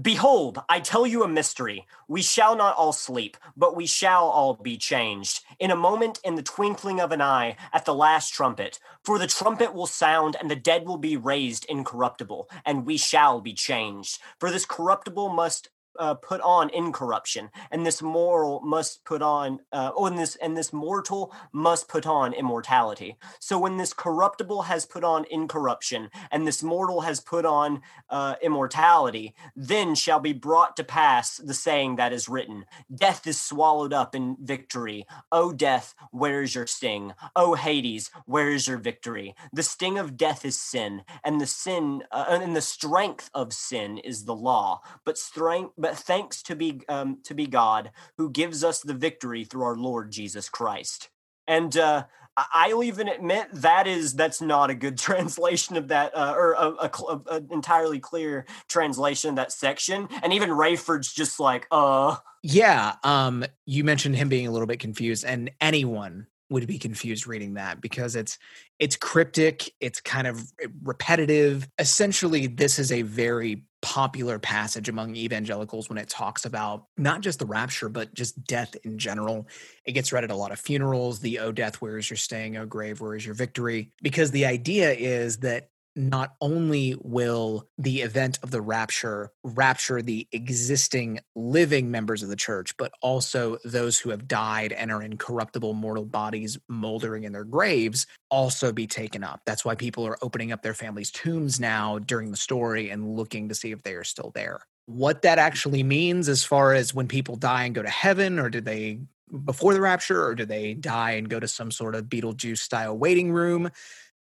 [0.00, 1.86] Behold, I tell you a mystery.
[2.06, 5.42] We shall not all sleep, but we shall all be changed.
[5.58, 8.78] In a moment, in the twinkling of an eye, at the last trumpet.
[9.04, 13.40] For the trumpet will sound, and the dead will be raised incorruptible, and we shall
[13.40, 14.20] be changed.
[14.38, 19.92] For this corruptible must uh, put on incorruption, and this moral must put on, uh,
[19.96, 23.16] oh, and this and this mortal must put on immortality.
[23.40, 28.36] So when this corruptible has put on incorruption, and this mortal has put on uh,
[28.42, 33.92] immortality, then shall be brought to pass the saying that is written: Death is swallowed
[33.92, 35.06] up in victory.
[35.32, 37.14] O death, where is your sting?
[37.34, 39.34] O Hades, where is your victory?
[39.52, 43.98] The sting of death is sin, and the sin uh, and the strength of sin
[43.98, 44.80] is the law.
[45.04, 49.44] But strength, but thanks to be um, to be God who gives us the victory
[49.44, 51.10] through our Lord Jesus Christ.
[51.46, 52.06] And uh,
[52.36, 57.42] I'll even admit that is that's not a good translation of that, uh, or a
[57.52, 60.08] entirely clear translation of that section.
[60.24, 64.80] And even Rayford's just like, uh, Yeah, um, you mentioned him being a little bit
[64.80, 68.38] confused, and anyone would be confused reading that because it's
[68.78, 71.68] it's cryptic, it's kind of repetitive.
[71.78, 77.38] Essentially, this is a very popular passage among evangelicals when it talks about not just
[77.38, 79.46] the rapture, but just death in general.
[79.84, 81.20] It gets read at a lot of funerals.
[81.20, 82.56] The "O death, where is your staying?
[82.56, 87.66] O oh, grave, where is your victory?" Because the idea is that not only will
[87.78, 93.56] the event of the rapture rapture the existing living members of the church, but also
[93.64, 98.72] those who have died and are in corruptible mortal bodies moldering in their graves also
[98.72, 99.40] be taken up.
[99.46, 103.48] That's why people are opening up their families' tombs now during the story and looking
[103.48, 104.60] to see if they are still there.
[104.84, 108.50] What that actually means, as far as when people die and go to heaven, or
[108.50, 109.00] do they
[109.44, 112.96] before the rapture, or do they die and go to some sort of Beetlejuice style
[112.96, 113.70] waiting room?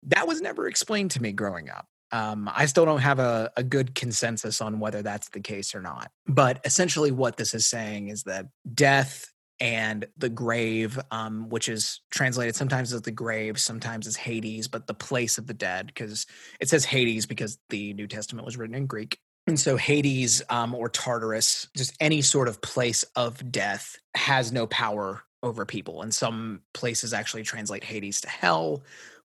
[0.03, 1.87] That was never explained to me growing up.
[2.11, 5.81] Um, I still don't have a, a good consensus on whether that's the case or
[5.81, 6.09] not.
[6.25, 12.01] But essentially, what this is saying is that death and the grave, um, which is
[12.11, 16.25] translated sometimes as the grave, sometimes as Hades, but the place of the dead, because
[16.59, 19.19] it says Hades because the New Testament was written in Greek.
[19.47, 24.67] And so Hades um, or Tartarus, just any sort of place of death, has no
[24.67, 26.01] power over people.
[26.01, 28.83] And some places actually translate Hades to hell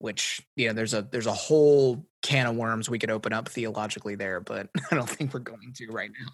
[0.05, 3.49] which you know there's a there's a whole can of worms we could open up
[3.49, 6.31] theologically there but i don't think we're going to right now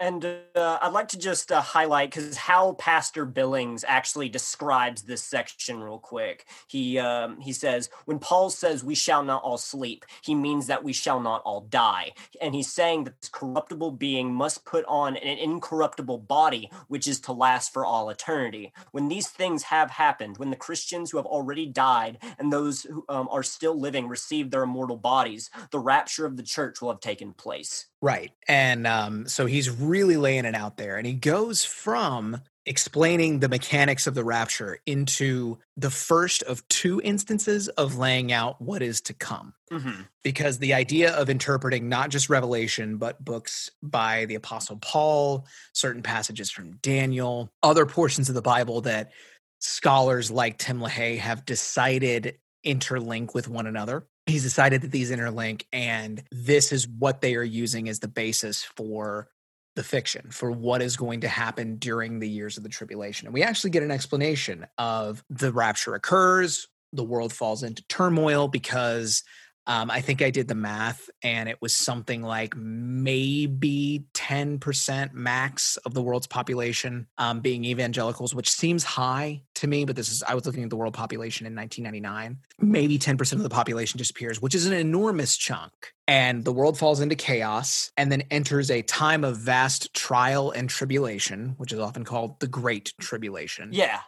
[0.00, 5.22] And uh, I'd like to just uh, highlight because how Pastor Billings actually describes this
[5.22, 6.46] section real quick.
[6.68, 10.82] He um, he says when Paul says we shall not all sleep, he means that
[10.82, 15.18] we shall not all die, and he's saying that this corruptible being must put on
[15.18, 18.72] an incorruptible body, which is to last for all eternity.
[18.92, 23.04] When these things have happened, when the Christians who have already died and those who
[23.10, 27.00] um, are still living receive their immortal bodies, the rapture of the church will have
[27.00, 27.89] taken place.
[28.02, 33.40] Right and um, so he's really laying it out there and he goes from explaining
[33.40, 38.82] the mechanics of the rapture into the first of two instances of laying out what
[38.82, 40.02] is to come Mm-hmm.
[40.24, 46.02] because the idea of interpreting not just revelation but books by the apostle paul certain
[46.02, 49.12] passages from daniel other portions of the bible that
[49.60, 52.36] scholars like tim lahaye have decided
[52.66, 57.42] interlink with one another he's decided that these interlink and this is what they are
[57.42, 59.28] using as the basis for
[59.76, 63.26] the fiction for what is going to happen during the years of the tribulation.
[63.26, 68.48] And we actually get an explanation of the rapture occurs the world falls into turmoil
[68.48, 69.22] because
[69.66, 75.76] um, I think I did the math, and it was something like maybe 10% max
[75.78, 79.84] of the world's population um, being evangelicals, which seems high to me.
[79.84, 82.38] But this is, I was looking at the world population in 1999.
[82.58, 85.72] Maybe 10% of the population disappears, which is an enormous chunk.
[86.08, 90.68] And the world falls into chaos and then enters a time of vast trial and
[90.68, 93.70] tribulation, which is often called the Great Tribulation.
[93.72, 94.00] Yeah.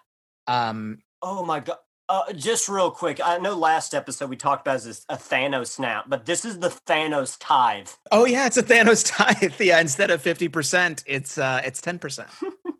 [0.48, 1.78] Um, Oh my god.
[2.12, 6.04] Uh, just real quick, I know last episode we talked about this a Thanos snap,
[6.06, 7.88] but this is the Thanos tithe.
[8.10, 9.58] Oh yeah, it's a Thanos tithe.
[9.58, 12.28] Yeah, instead of fifty percent, it's uh it's ten percent.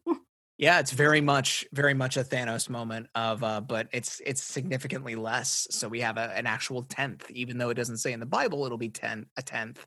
[0.59, 5.15] yeah, it's very much very much a Thanos moment of uh, but it's it's significantly
[5.15, 5.67] less.
[5.71, 8.67] So we have a, an actual tenth, even though it doesn't say in the Bible
[8.67, 9.83] it'll be ten a tenth.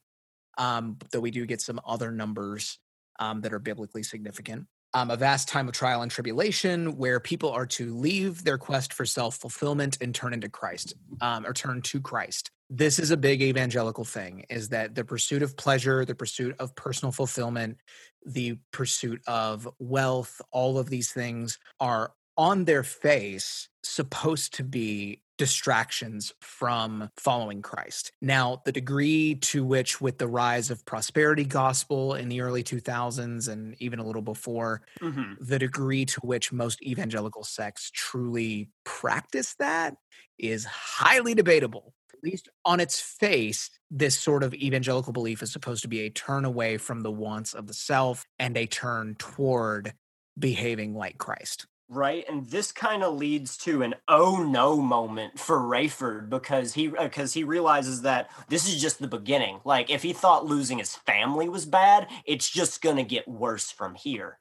[0.58, 2.80] Um, though we do get some other numbers
[3.20, 4.66] um, that are biblically significant.
[4.96, 8.94] Um, a vast time of trial and tribulation where people are to leave their quest
[8.94, 12.50] for self fulfillment and turn into Christ um, or turn to Christ.
[12.70, 16.74] This is a big evangelical thing is that the pursuit of pleasure the pursuit of
[16.76, 17.78] personal fulfillment
[18.26, 25.22] the pursuit of wealth all of these things are on their face supposed to be
[25.38, 28.12] distractions from following Christ.
[28.22, 33.48] Now, the degree to which with the rise of prosperity gospel in the early 2000s
[33.48, 35.34] and even a little before Mm-hmm.
[35.44, 39.96] the degree to which most evangelical sects truly practice that
[40.38, 41.94] is highly debatable.
[42.14, 46.10] At least on its face, this sort of evangelical belief is supposed to be a
[46.10, 49.94] turn away from the wants of the self and a turn toward
[50.40, 51.68] behaving like Christ.
[51.88, 56.88] Right, and this kind of leads to an oh no moment for Rayford because he
[56.88, 59.60] because he realizes that this is just the beginning.
[59.64, 63.94] Like if he thought losing his family was bad, it's just gonna get worse from
[63.94, 64.40] here.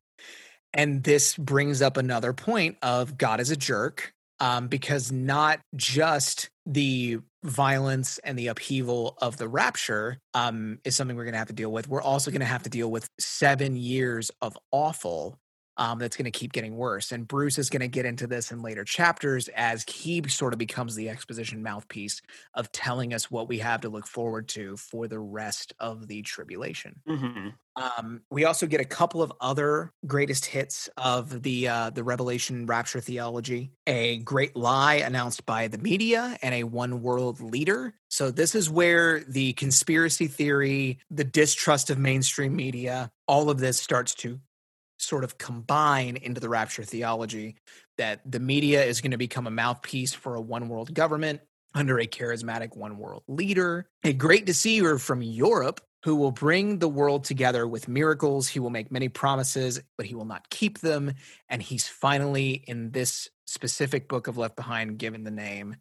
[0.73, 6.51] And this brings up another point of God is a jerk, um, because not just
[6.67, 11.49] the violence and the upheaval of the rapture um, is something we're going to have
[11.49, 11.89] to deal with.
[11.89, 15.39] We're also going to have to deal with seven years of awful
[15.77, 17.13] um, that's going to keep getting worse.
[17.13, 20.59] And Bruce is going to get into this in later chapters as he sort of
[20.59, 22.23] becomes the exposition mouthpiece
[22.55, 26.23] of telling us what we have to look forward to for the rest of the
[26.23, 27.01] tribulation.
[27.07, 32.05] hmm Um, we also get a couple of other greatest hits of the uh, the
[32.05, 37.95] Revelation Rapture theology: a great lie announced by the media and a one world leader.
[38.11, 43.81] So this is where the conspiracy theory, the distrust of mainstream media, all of this
[43.81, 44.39] starts to
[45.05, 47.57] sort of combine into the rapture theology
[47.99, 51.41] that the media is going to become a mouthpiece for a one world government
[51.75, 56.89] under a charismatic one world leader, a great deceiver from Europe who will bring the
[56.89, 58.47] world together with miracles.
[58.47, 61.15] He will make many promises, but he will not keep them.
[61.49, 65.77] And he's finally, in this specific book of Left Behind, given the name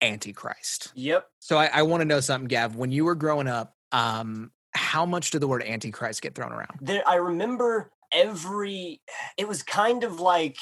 [0.00, 0.92] Antichrist.
[0.94, 1.26] Yep.
[1.40, 2.76] So I, I want to know something, Gav.
[2.76, 6.78] When you were growing up, um, how much did the word Antichrist get thrown around?
[6.80, 9.00] There, I remember every.
[9.36, 10.56] It was kind of like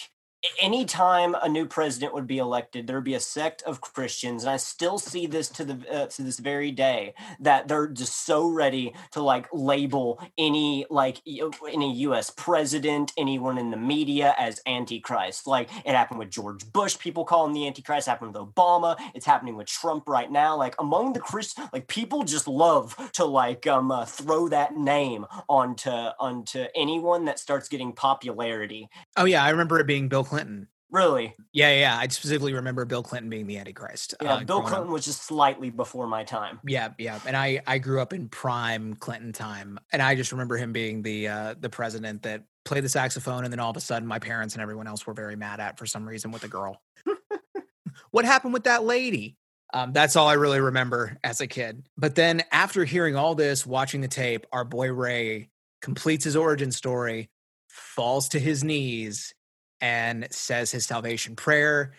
[0.60, 4.50] anytime a new president would be elected, there would be a sect of Christians, and
[4.50, 8.48] I still see this to the uh, to this very day that they're just so
[8.48, 12.30] ready to like label any like any U.S.
[12.30, 15.46] president, anyone in the media as Antichrist.
[15.46, 18.06] Like it happened with George Bush, people call the Antichrist.
[18.06, 18.96] it Happened with Obama.
[19.14, 20.56] It's happening with Trump right now.
[20.56, 25.26] Like among the Christ, like people just love to like um uh, throw that name
[25.48, 28.88] onto onto anyone that starts getting popularity.
[29.16, 30.68] Oh yeah, I remember it being Bill Clinton.
[30.92, 31.96] Really, Yeah, yeah.
[31.96, 34.14] I specifically remember Bill Clinton being the Antichrist.
[34.20, 34.34] yeah.
[34.34, 34.70] uh, Bill growing up.
[34.70, 36.58] Clinton was just slightly before my time.
[36.64, 37.18] Yeah, yeah.
[37.26, 41.02] And I I grew up in prime Clinton time, and I just remember him being
[41.02, 44.18] the uh, the president that played the saxophone, and then all of a sudden, my
[44.18, 46.80] parents and everyone else were very mad at for some reason with the girl.
[48.10, 49.36] what happened with that lady?
[49.72, 51.86] Um, that's all I really remember as a kid.
[51.96, 55.50] But then after hearing all this, watching the tape, our boy Ray
[55.82, 57.30] completes his origin story,
[57.68, 59.34] falls to his knees,
[59.80, 61.92] and says his salvation prayer.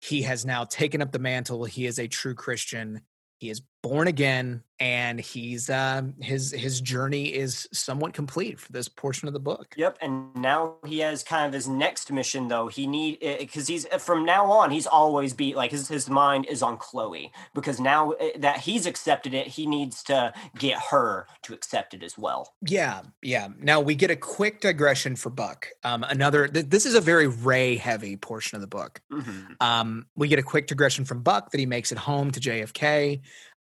[0.00, 1.64] He has now taken up the mantle.
[1.64, 3.02] He is a true Christian.
[3.38, 8.88] He is born again, and he's um, his his journey is somewhat complete for this
[8.88, 9.74] portion of the book.
[9.76, 12.68] Yep, and now he has kind of his next mission though.
[12.68, 16.46] He need because he's uh, from now on he's always be like his his mind
[16.46, 21.26] is on Chloe because now uh, that he's accepted it, he needs to get her
[21.42, 22.54] to accept it as well.
[22.66, 23.48] Yeah, yeah.
[23.58, 25.68] Now we get a quick digression for Buck.
[25.84, 26.48] Um, another.
[26.48, 29.00] Th- this is a very Ray heavy portion of the book.
[29.12, 29.60] Mhm.
[29.60, 33.20] Um, we get a quick digression from Buck that he makes it home to JFK.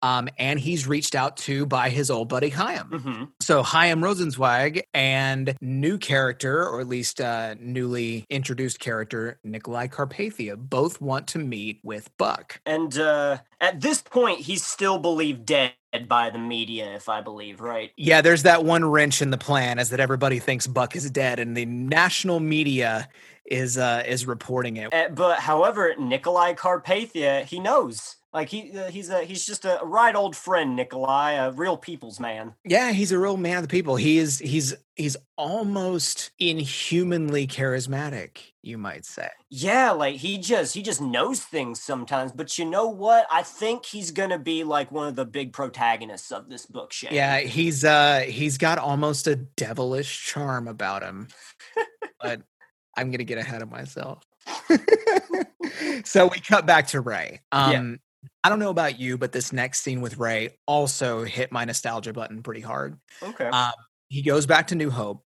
[0.04, 2.90] Um, and he's reached out to by his old buddy Chaim.
[2.90, 3.28] Mhm.
[3.40, 10.56] So Chaim Rosenzweig and new character, or at least uh, newly introduced character, Nicolae Carpathia,
[10.58, 12.60] both want to meet with Buck.
[12.66, 15.72] And uh, at this point, he's still believed dead
[16.06, 17.90] by the media, if I believe right.
[17.96, 21.38] Yeah, there's that one wrench in the plan, is that everybody thinks Buck is dead,
[21.38, 23.08] and the national media
[23.46, 24.92] is uh, is reporting it.
[24.92, 28.16] Uh, but however, Nicolae Carpathia, he knows.
[28.34, 32.18] Like he uh, he's a he's just a right old friend, Nicolae, a real people's
[32.18, 32.54] man.
[32.64, 33.94] Yeah, he's a real man of the people.
[33.94, 39.28] He is he's he's almost inhumanly charismatic, you might say.
[39.50, 42.32] Yeah, like he just he just knows things sometimes.
[42.32, 43.28] But you know what?
[43.30, 47.14] I think he's gonna be like one of the big protagonists of this book, Shane.
[47.14, 51.28] Yeah, he's uh he's got almost a devilish charm about him.
[52.20, 52.42] but
[52.96, 54.24] I'm gonna get ahead of myself.
[56.04, 57.40] so we cut back to Ray.
[57.52, 57.96] Um Yeah.
[58.42, 62.12] I don't know about you, but this next scene with Ray also hit my nostalgia
[62.12, 62.98] button pretty hard.
[63.22, 63.46] Okay.
[63.46, 63.72] Um,
[64.08, 65.24] he goes back to New Hope,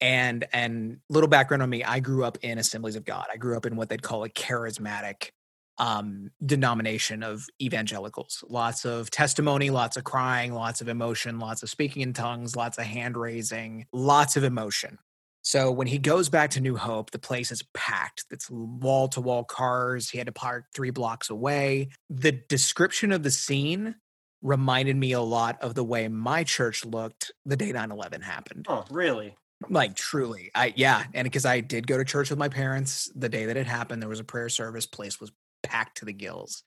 [0.00, 3.26] and and little background on me: I grew up in Assemblies of God.
[3.32, 5.30] I grew up in what they'd call a charismatic
[5.78, 8.42] um, denomination of evangelicals.
[8.48, 12.78] Lots of testimony, lots of crying, lots of emotion, lots of speaking in tongues, lots
[12.78, 14.98] of hand raising, lots of emotion.
[15.46, 18.24] So when he goes back to New Hope, the place is packed.
[18.32, 20.10] It's wall to wall cars.
[20.10, 21.90] He had to park three blocks away.
[22.10, 23.94] The description of the scene
[24.42, 28.84] reminded me a lot of the way my church looked the day 9-11 happened oh,
[28.90, 29.34] really?
[29.70, 33.30] like truly i yeah and because i did go to church with my parents the
[33.30, 35.32] day that it happened there was a prayer service place was
[35.62, 36.64] packed to the gills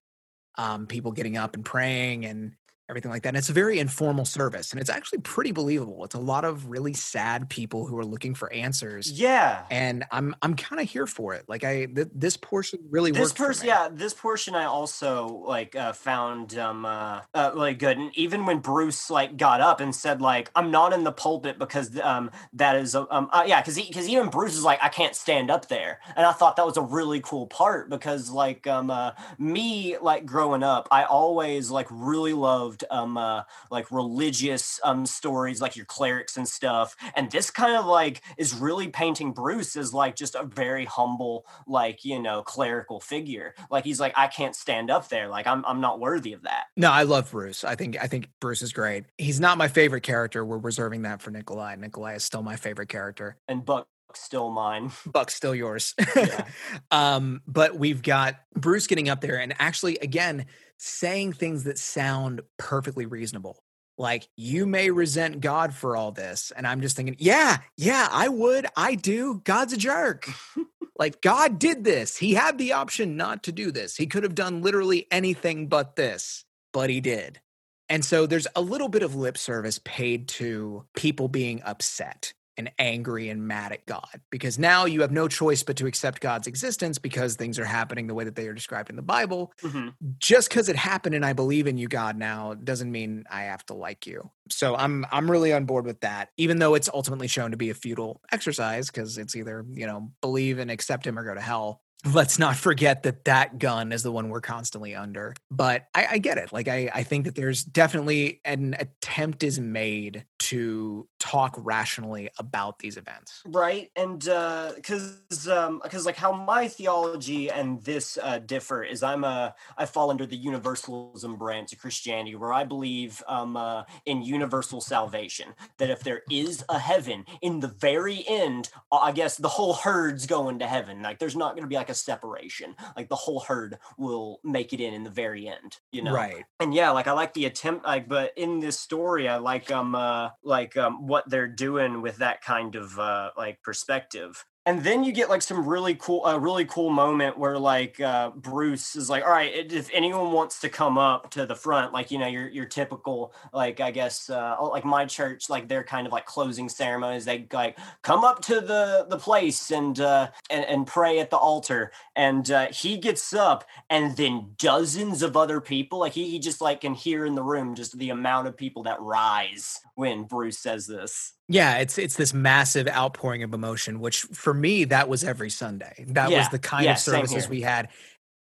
[0.57, 2.53] um, people getting up and praying and
[2.89, 6.03] everything like that and it's a very informal service and it's actually pretty believable.
[6.03, 9.63] It's a lot of really sad people who are looking for answers Yeah.
[9.69, 11.45] and i'm i'm kind of here for it.
[11.47, 15.93] Like i th- this portion really this person yeah this portion i also like uh,
[15.93, 20.21] found um uh, uh really good and even when bruce like got up and said
[20.21, 24.07] like i'm not in the pulpit because um that is um uh, yeah because because
[24.09, 26.81] even bruce is like i can't stand up there and i thought that was a
[26.81, 32.33] really cool part because like um uh, me like growing up i always like really
[32.33, 37.49] loved loved um uh, like religious um stories like your clerics and stuff and this
[37.51, 42.19] kind of like is really painting bruce as like just a very humble like you
[42.19, 45.99] know clerical figure like he's like i can't stand up there like i'm, I'm not
[45.99, 47.63] worthy of that No, I love Bruce.
[47.63, 49.05] I think I think Bruce is great.
[49.17, 50.45] He's not my favorite character.
[50.45, 51.77] We're reserving that for Nicolae.
[51.77, 53.37] Nicolae is still my favorite character.
[53.47, 55.93] and buck still mine Buck's still yours.
[56.15, 56.45] Yeah.
[56.91, 60.45] um, but we've got Bruce getting up there and actually, again,
[60.79, 63.59] saying things that sound perfectly reasonable.
[63.97, 66.53] Like, you may resent God for all this.
[66.55, 68.65] And I'm just thinking, yeah, yeah, I would.
[68.77, 69.41] I do.
[69.43, 70.29] God's a jerk.
[70.97, 72.15] like, God did this.
[72.15, 73.97] He had the option not to do this.
[73.97, 77.41] He could have done literally anything but this, but he did.
[77.89, 82.69] And so there's a little bit of lip service paid to people being upset and
[82.77, 86.45] angry and mad at God because now you have no choice but to accept God's
[86.45, 89.53] existence because things are happening the way that they are described in the Bible.
[89.63, 89.95] Mhm.
[90.19, 93.65] Just because it happened and I believe in you, God, now doesn't mean I have
[93.67, 94.29] to like you.
[94.49, 97.69] So I'm I'm really on board with that, even though it's ultimately shown to be
[97.69, 101.41] a futile exercise because it's either you know believe and accept Him or go to
[101.41, 101.81] hell.
[102.05, 105.33] Let's not forget that that gun is the one we're constantly under.
[105.51, 106.53] But I, I get it.
[106.53, 112.79] Like I, I think that there's definitely an attempt is made to talk rationally about
[112.79, 113.41] these events.
[113.45, 119.03] right and uh because um because like how my theology and this uh differ is
[119.03, 123.83] i'm a i fall under the universalism branch of christianity where i believe um uh,
[124.05, 129.11] in universal salvation that if there is a heaven in the very end uh, i
[129.11, 131.93] guess the whole herd's going to heaven like there's not going to be like a
[131.93, 136.13] separation like the whole herd will make it in in the very end you know
[136.13, 136.45] Right.
[136.59, 139.95] and yeah like i like the attempt like but in this story i like um
[139.95, 145.03] uh like um what they're doing with that kind of uh like perspective and then
[145.03, 149.09] you get like some really cool a really cool moment where like uh bruce is
[149.09, 152.27] like all right if anyone wants to come up to the front like you know
[152.27, 156.25] your your typical like i guess uh like my church like their kind of like
[156.25, 157.25] closing ceremonies.
[157.25, 161.37] They like come up to the the place and uh and, and pray at the
[161.37, 161.91] altar.
[162.15, 166.61] And uh he gets up and then dozens of other people like he, he just
[166.61, 170.59] like can hear in the room just the amount of people that rise when bruce
[170.59, 175.23] says this Yeah, it's it's this massive outpouring of emotion, which for me that was
[175.23, 176.05] every Sunday.
[176.09, 177.89] That was the kind yeah, of services we had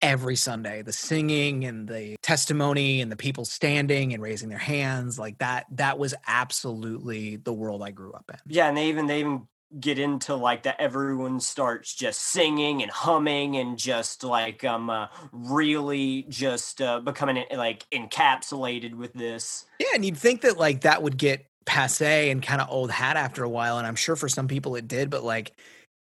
[0.03, 0.83] every Sunday.
[0.83, 5.67] The singing and the testimony and the people standing and raising their hands, like that
[5.73, 8.39] that was absolutely the world I grew up in.
[8.47, 9.49] Yeah, and they even they even
[9.81, 15.07] get into like that everyone starts just singing and humming and just like um uh,
[15.33, 19.67] really just uh, becoming like encapsulated with this.
[19.79, 23.17] Yeah, and you'd think that like that would get passe and kind of old hat
[23.17, 25.53] after a while, and I'm sure for some people it did, but like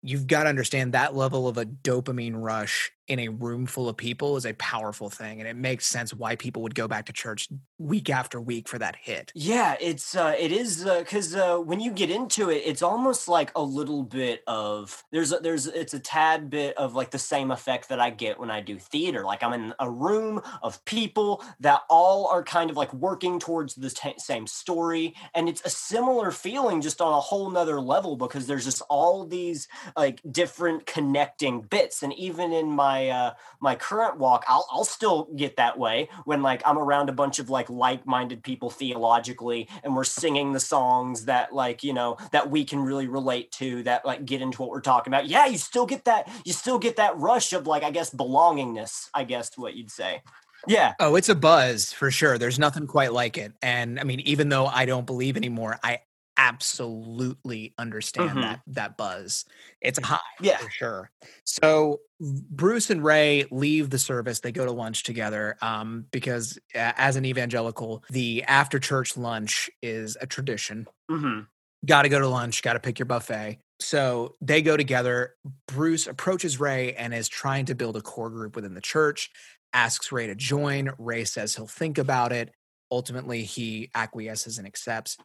[0.02, 3.98] you've got to understand that level of a dopamine rush in a room full of
[3.98, 7.14] people is a powerful thing, and it makes sense why people would go back to
[7.14, 7.50] church
[7.80, 9.32] week after week for that hit.
[9.34, 13.28] Yeah, it's uh it is uh cuz uh when you get into it it's almost
[13.28, 17.20] like a little bit of there's a, there's it's a tad bit of like the
[17.20, 19.26] same effect that I get when I do theater.
[19.26, 23.74] Like I'm in a room of people that all are kind of like working towards
[23.74, 28.16] the ta same story and it's a similar feeling just on a whole nother level
[28.16, 33.32] because there's just all these like different connecting bits and even in my uh
[33.62, 37.40] my current walk I'll I'll still get that way when like I'm around a bunch
[37.40, 42.52] of like like-minded people theologically and we're singing the songs that like you know that
[42.52, 45.58] we can really relate to that like get into what we're talking about yeah you
[45.58, 49.58] still get that you still get that rush of like I guess belongingness I guess
[49.58, 50.22] what you'd say
[50.68, 52.38] yeah Oh, it's a buzz for sure.
[52.38, 53.54] There's nothing quite like it.
[53.62, 56.00] And I mean, even though I don't believe anymore, I
[56.40, 58.42] absolutely understand Mhm.
[58.42, 59.46] that that buzz.
[59.82, 61.12] It's a high yeah for sure.
[61.44, 64.40] So Bruce and Ray leave the service.
[64.40, 69.70] They go to lunch together um, because, uh, as an evangelical, the after church lunch
[69.82, 70.88] is a tradition.
[71.12, 71.42] Mm-hmm.
[71.86, 72.62] Got to go to lunch.
[72.64, 73.60] Got to pick your buffet.
[73.80, 75.36] So they go together.
[75.68, 79.30] Bruce approaches Ray and is trying to build a core group within the church.
[79.72, 80.92] Asks Ray to join.
[80.98, 82.52] Ray says he'll think about it.
[82.92, 85.16] Ultimately, he acquiesces and accepts.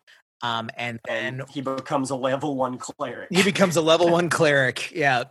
[0.42, 4.28] Um, and then and he becomes a level one cleric he becomes a level one
[4.30, 4.92] cleric.
[4.92, 5.24] Yeah.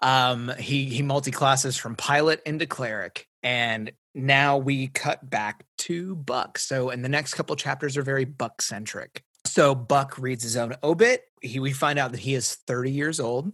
[0.00, 3.26] Um, he he multi-classes from pilot into cleric.
[3.42, 6.58] And now we cut back to Buck.
[6.58, 9.22] So and the next couple chapters are very Buck centric.
[9.44, 11.22] So Buck reads his own obit.
[11.40, 13.52] He we find out that he is 30 years old.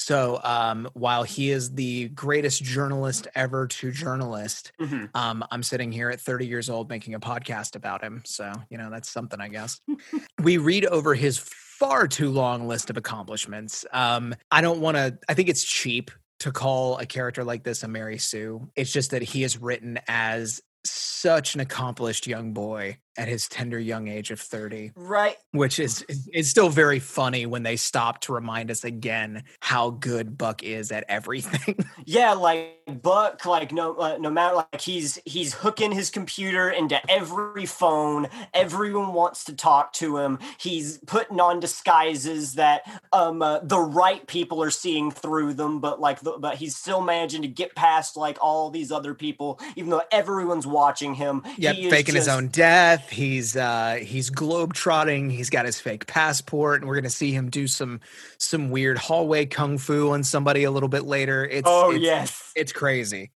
[0.00, 5.10] So um, while he is the greatest journalist ever to journalist, Mhm.
[5.12, 8.22] um, I'm sitting here at 30 years old making a podcast about him.
[8.24, 9.80] So, you know, that's something, I guess.
[10.42, 13.84] we read over his far too long list of accomplishments.
[13.92, 17.82] Um, I don't want to, I think it's cheap to call a character like this
[17.82, 18.70] a Mary Sue.
[18.76, 23.78] It's just that he is written as such an accomplished young boy at his tender
[23.78, 25.36] young age of 30 Right.
[25.52, 30.38] which is is still very funny when they stop to remind us again how good
[30.38, 35.52] buck is at everything Yeah, like Buck, like no, uh, no matter like he's he's
[35.52, 38.28] hooking his computer into every phone.
[38.54, 40.38] Everyone wants to talk to him.
[40.58, 46.00] He's putting on disguises that um uh, the right people are seeing through them, but
[46.00, 49.90] like the, but he's still managing to get past like all these other people, even
[49.90, 51.42] though everyone's watching him.
[51.58, 53.07] Yeah, faking his own death.
[53.08, 55.30] He's uh he's globe trotting.
[55.30, 58.00] He's got his fake passport, and we're gonna see him do some
[58.38, 61.44] some weird hallway kung fu on somebody a little bit later.
[61.44, 62.52] It's Oh it's, yes.
[62.54, 63.30] it's crazy.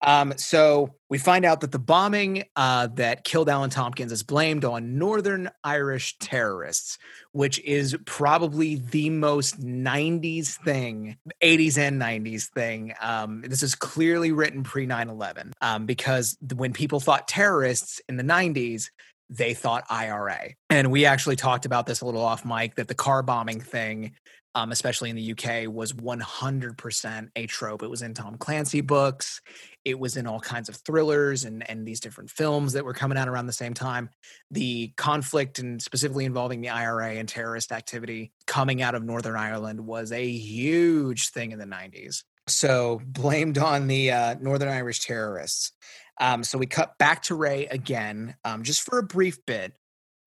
[0.00, 4.64] Um, so we find out that the bombing uh, that killed Alan Tompkins is blamed
[4.64, 6.98] on Northern Irish terrorists,
[7.32, 12.94] which is probably the most 90s thing, 80s and 90s thing.
[13.00, 18.16] Um, this is clearly written pre 9 11 um, because when people thought terrorists in
[18.16, 18.90] the 90s,
[19.30, 20.54] they thought IRA.
[20.70, 24.14] And we actually talked about this a little off mic that the car bombing thing
[24.58, 27.82] um, especially in the UK, was 100% a trope.
[27.84, 29.40] It was in Tom Clancy books.
[29.84, 33.16] It was in all kinds of thrillers and, and these different films that were coming
[33.16, 34.10] out around the same time.
[34.50, 39.80] The conflict, and specifically involving the IRA and terrorist activity coming out of Northern Ireland,
[39.80, 42.24] was a huge thing in the 90s.
[42.48, 45.72] So, blamed on the uh, Northern Irish terrorists.
[46.20, 49.74] Um, so, we cut back to Ray again, um, just for a brief bit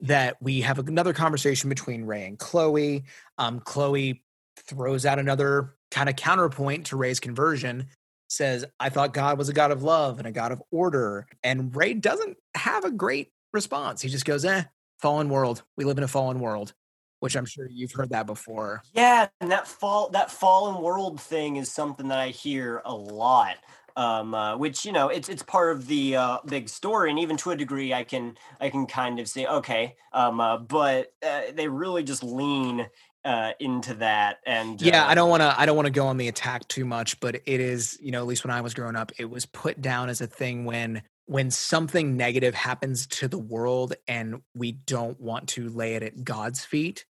[0.02, 3.04] that we have another conversation between Ray and Chloe.
[3.38, 4.24] Um, Chloe
[4.58, 7.88] throws out another kind of counterpoint to Ray's conversion,
[8.30, 11.28] says, I thought God was a God of love and a God of order.
[11.44, 14.02] And Ray doesn't have a great response.
[14.02, 14.64] He just goes, eh,
[15.00, 15.64] fallen world.
[15.78, 16.74] We live in a fallen world,
[17.20, 18.82] which I'm sure you've heard that before.
[18.94, 23.58] Yeah, and that fall that fallen world thing is something that I hear a lot.
[23.96, 27.38] Um, uh, which you know, it's it's part of the uh, big story, and even
[27.38, 31.42] to a degree, I can I can kind of say okay, um, uh, but uh,
[31.54, 32.88] they really just lean
[33.26, 35.60] uh, into that, and Yeah, I don't want to.
[35.60, 38.20] I don't want to go on the attack too much, but it is, you know,
[38.20, 41.04] at least when I was growing up, it was put down as a thing when
[41.26, 46.24] when something negative happens to the world and we don't want to lay it at
[46.24, 47.06] God's feet.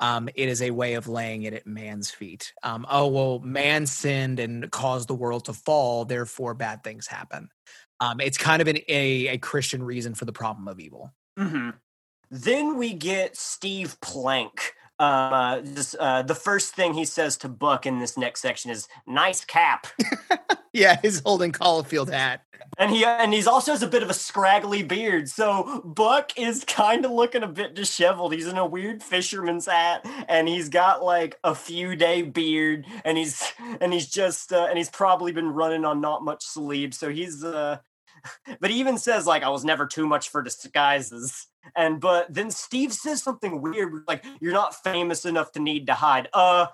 [0.00, 2.52] Um, it is a way of laying it at man's feet.
[2.62, 7.50] Um, oh well, man sinned and caused the world to fall, therefore bad things happen.
[8.00, 11.12] Um, it's kind of an, a a Christian reason for the problem of evil.
[11.38, 11.74] Mhm.
[12.30, 14.74] Then we get Steve Plank.
[14.98, 18.86] Uh, this, uh, the first thing he says to Buck in this next section is
[19.06, 19.86] "nice cap,"
[20.72, 22.42] Yeah, he's Holden Caulfield hat.
[22.78, 25.28] and he and he's also has a bit of a scraggly beard.
[25.28, 28.32] So Buck is kind of looking a bit disheveled.
[28.32, 33.18] He's in a weird fisherman's hat, and he's got like a few day beard, and
[33.18, 33.42] he's
[33.80, 36.94] and he's just uh, and he's probably been running on not much sleep.
[36.94, 37.78] So he's uh,
[38.60, 41.46] but he even says like I was never too much for disguises.
[41.76, 45.94] And but then Steve says something weird, like you're not famous enough to need to
[45.94, 46.28] hide.
[46.32, 46.66] Uh,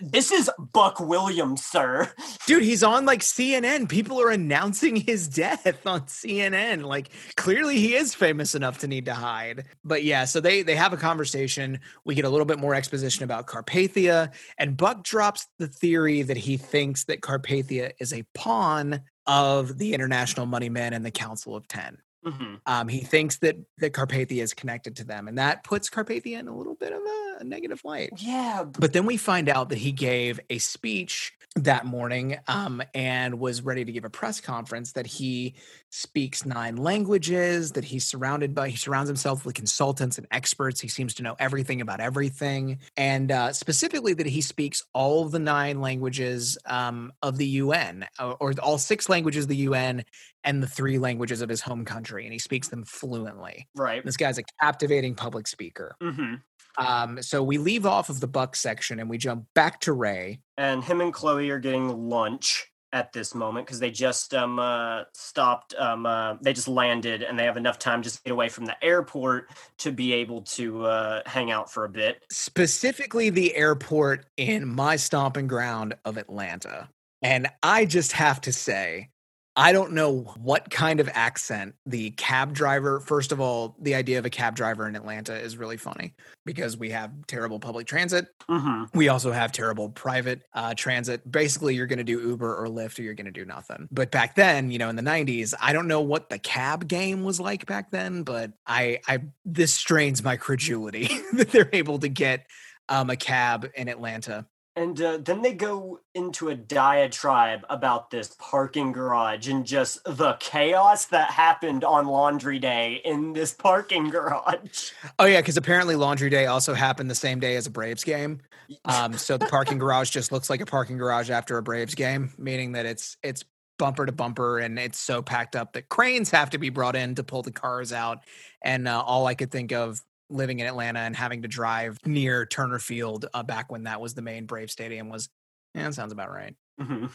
[0.00, 2.10] this is Buck Williams, sir.
[2.46, 3.88] Dude, he's on like CNN.
[3.88, 6.82] People are announcing his death on CNN.
[6.82, 9.64] Like clearly he is famous enough to need to hide.
[9.84, 11.80] But yeah, so they they have a conversation.
[12.04, 16.36] We get a little bit more exposition about Carpathia and Buck drops the theory that
[16.36, 21.54] he thinks that Carpathia is a pawn of the International Money Men and the Council
[21.54, 21.98] of 10.
[22.24, 26.38] hmm Um, he thinks that that Carpathia is connected to them and that puts Carpathia
[26.38, 28.10] in a little bit of a, a negative light.
[28.18, 33.40] Yeah, But then we find out that he gave a speech that morning um, and
[33.40, 35.54] was ready to give a press conference that he
[35.90, 40.80] speaks nine languages, that he's surrounded by, he surrounds himself with consultants and experts.
[40.80, 42.78] He seems to know everything about everything.
[42.96, 48.36] And uh, specifically, that he speaks all the nine languages um, of the UN, or,
[48.38, 50.04] or all six languages of the UN
[50.44, 52.24] and the three languages of his home country.
[52.24, 53.68] And he speaks them fluently.
[53.74, 54.04] right.
[54.04, 55.96] This guy's a captivating public speaker.
[56.00, 56.34] hmm
[56.78, 60.40] Um, so we leave off of the Buck section and we jump back to Ray.
[60.56, 65.02] And him and Chloe are getting lunch at this moment because they just um uh
[65.14, 68.48] stopped um uh they just landed and they have enough time just to get away
[68.48, 69.48] from the airport
[69.78, 72.20] to be able to uh hang out for a bit.
[72.32, 76.88] specifically the airport in my stomping ground of Atlanta.
[77.22, 79.10] And I just have to say,
[79.56, 84.18] I don't know what kind of accent the cab driver, first of all, the idea
[84.18, 86.14] of a cab driver in Atlanta is really funny
[86.46, 88.28] because we have terrible public transit.
[88.48, 91.28] hmm We also have terrible private uh, transit.
[91.30, 93.88] Basically, you're going to do Uber or Lyft or you're going to do nothing.
[93.90, 97.24] But back then, you know, in the 90s, I don't know what the cab game
[97.24, 102.08] was like back then, but I, I this strains my credulity that they're able to
[102.08, 102.46] get
[102.88, 104.46] um, a cab in Atlanta.
[104.80, 110.38] And uh, then they go into a diatribe about this parking garage and just the
[110.40, 114.92] chaos that happened on Laundry Day in this parking garage.
[115.18, 118.40] Oh yeah, because apparently Laundry Day also happened the same day as a Braves game.
[118.84, 122.30] Um, so the parking garage just looks like a parking garage after a Braves game,
[122.38, 123.42] meaning that it's it's
[123.80, 127.16] bumper to bumper and it's so packed up that cranes have to be brought in
[127.16, 128.20] to pull the cars out.
[128.62, 130.00] And uh, all I could think of
[130.30, 134.14] living in Atlanta and having to drive near Turner Field uh, back when that was
[134.14, 135.28] the main Brave Stadium was,
[135.74, 136.54] yeah, that sounds about right.
[136.80, 137.10] Mhm.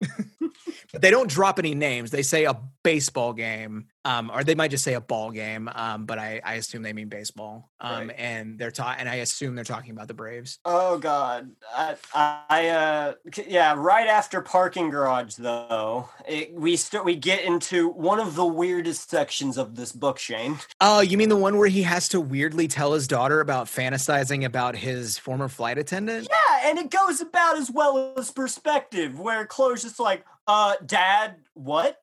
[0.92, 2.10] But they don't drop any names.
[2.10, 5.68] They say a baseball game, um, or they might just say a ball game.
[5.74, 7.70] Um, but I, I assume they mean baseball.
[7.80, 8.16] Um, Right.
[8.18, 10.58] and they're ta- and I assume they're talking about the Braves.
[10.64, 13.12] Oh God, I, I uh,
[13.46, 13.74] yeah.
[13.76, 19.10] Right after parking garage, though, it, we start we get into one of the weirdest
[19.10, 20.58] sections of this book, Shane.
[20.80, 24.44] Oh, you mean the one where he has to weirdly tell his daughter about fantasizing
[24.44, 26.28] about his former flight attendant?
[26.30, 31.36] Yeah, and it goes about as well as perspective, where Chloe's just like, "Uh, Dad,
[31.54, 31.98] what?"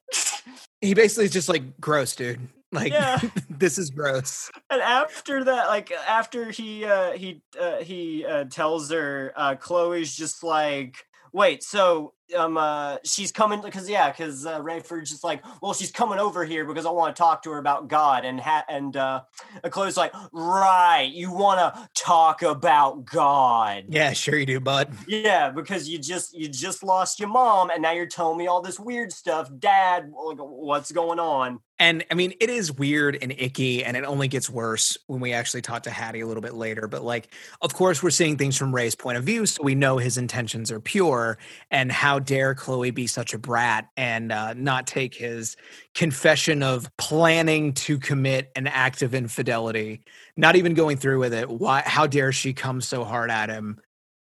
[0.81, 2.47] He basically is just like gross, dude.
[2.71, 3.19] Like Yeah.
[3.49, 4.51] this is gross.
[4.69, 10.15] And after that, like after he uh he uh, he uh, tells her, uh Chloe's
[10.15, 10.97] just like,
[11.33, 15.91] wait, so um uh she's coming because yeah, because uh, Rayford's just like, well, she's
[15.91, 18.95] coming over here because I want to talk to her about God, and ha- and
[18.95, 19.21] uh
[19.69, 23.86] Chloe's like, right, you want to talk about God.
[23.89, 24.93] Yeah, sure you do, bud.
[25.07, 28.61] Yeah, because you just you just lost your mom, and now you're telling me all
[28.61, 30.05] this weird stuff, Dad.
[30.09, 31.59] What's going on?
[31.78, 35.34] And I mean, it is weird and icky, and it only gets worse when we
[35.34, 36.88] actually talk to Hattie a little bit later.
[36.88, 39.97] But like, of course, we're seeing things from Ray's point of view, so we know
[39.97, 41.38] his intentions are pure.
[41.71, 45.57] And how dare Chloe be such a brat and uh, not take his
[45.93, 50.01] confession of planning to commit an act of infidelity,
[50.38, 51.49] not even going through with it?
[51.49, 51.82] Why?
[51.86, 53.80] How dare she come so hard at him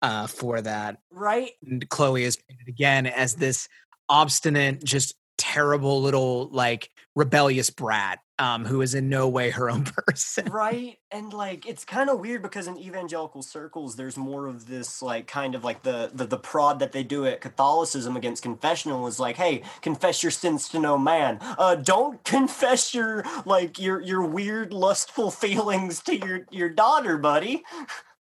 [0.03, 0.99] uh, for that?
[1.11, 1.53] Right?
[1.67, 2.37] and Chloe is
[2.69, 3.69] again as this
[4.09, 9.85] obstinate, just terrible little like rebellious brat um, who is in no way her own
[10.07, 10.45] person.
[10.51, 15.03] right and like it's kind of weird because in evangelical circles there's more of this
[15.03, 19.07] like kind of like the, the the prod that they do at catholicism against confessional
[19.07, 24.01] is like hey confess your sins to no man uh don't confess your like your
[24.01, 27.65] your weird lustful feelings to your your daughter buddy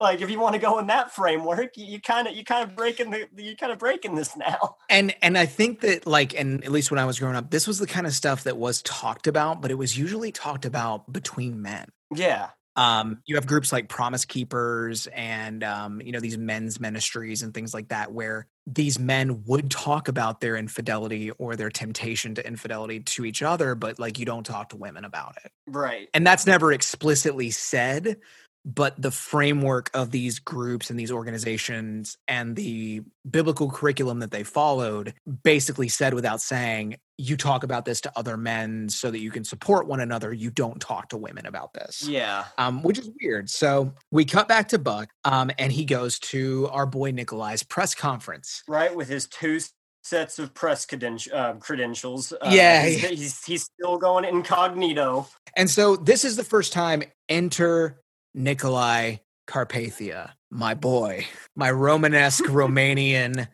[0.00, 2.76] like if you want to go in that framework you kind of you kind of
[2.76, 6.62] breaking the you kind of breaking this now And and I think that like and
[6.64, 8.82] at least when I was growing up, this was the kind of stuff that was
[8.82, 11.88] talked about, but it was usually talked about between men.
[12.14, 17.42] yeah um, you have groups like Promise Keepers and um, you know these men's ministries
[17.42, 22.34] and things like that, where these men would talk about their infidelity or their temptation
[22.34, 26.08] to infidelity to each other, but like you don't talk to women about it, right
[26.14, 28.16] and that's never explicitly said.
[28.64, 34.42] But the framework of these groups and these organizations and the biblical curriculum that they
[34.42, 39.30] followed basically said without saying, you talk about this to other men so that you
[39.30, 40.32] can support one another.
[40.32, 43.48] You don't talk to women about this yeah um, which is weird.
[43.50, 47.94] So we cut back to Buck, um, and he goes to our boy Nicolae's press
[47.94, 48.62] conference.
[48.66, 49.60] right with his two
[50.02, 55.70] sets of press credenti- uh, credentials uh, Yeah, he's, he's, he's still going incognito And
[55.70, 58.00] so this is the first time enter
[58.36, 61.26] Nicolae Carpathia, my boy,
[61.56, 63.48] my Romanesque Romanian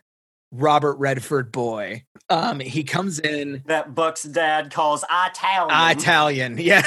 [0.51, 2.03] Robert Redford boy.
[2.29, 6.81] Um, he comes in that buck's dad calls italian Italian, yeah.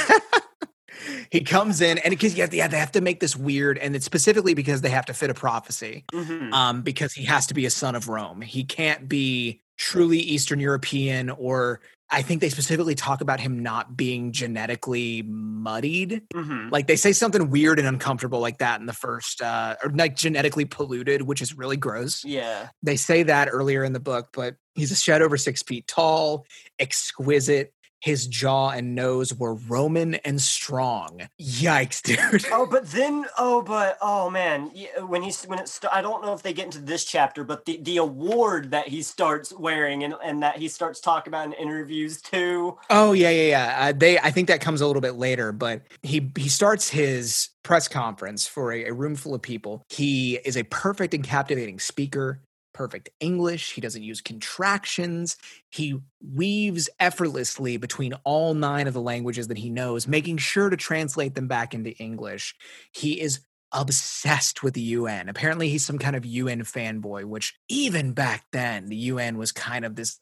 [1.30, 4.54] he comes in, and because yeah, they have to make this weird, and it's specifically
[4.54, 6.04] because they have to fit a prophecy.
[6.12, 6.52] Mhm.
[6.52, 8.40] um, because he has to be a son of Rome.
[8.40, 11.80] He can't be truly Eastern European, or
[12.10, 16.22] I think they specifically talk about him not being genetically muddied.
[16.32, 16.70] Mhm.
[16.70, 20.14] Like they say something weird and uncomfortable like that in the first, uh, or like
[20.14, 22.24] genetically polluted, which is really gross.
[22.24, 25.86] yeah They say that earlier in the book, but he's a shed over six feet
[25.88, 26.46] tall,
[26.78, 27.73] exquisite.
[28.04, 31.26] His jaw and nose were Roman and strong.
[31.40, 32.44] Yikes, dude.
[32.52, 34.70] oh but then oh but oh man
[35.06, 37.78] when he's when it's i don't know if they get into this chapter but the
[37.82, 42.20] the award that he starts wearing and, and that he starts talking about in interviews
[42.20, 43.76] too Oh yeah, yeah, yeah.
[43.78, 47.48] Uh, they, I think that comes a little bit later, but he he starts his
[47.62, 49.82] press conference for a, a room full of people.
[49.88, 52.40] He is a perfect and captivating speaker.
[52.74, 53.72] Perfect English.
[53.72, 55.36] He doesn't use contractions.
[55.70, 60.76] He weaves effortlessly between all nine of the languages that he knows, making sure to
[60.76, 62.54] translate them back into English.
[62.92, 63.40] He is
[63.72, 65.28] obsessed with the UN.
[65.28, 69.84] Apparently, he's some kind of UN fanboy, which even back then, the UN was kind
[69.84, 70.18] of this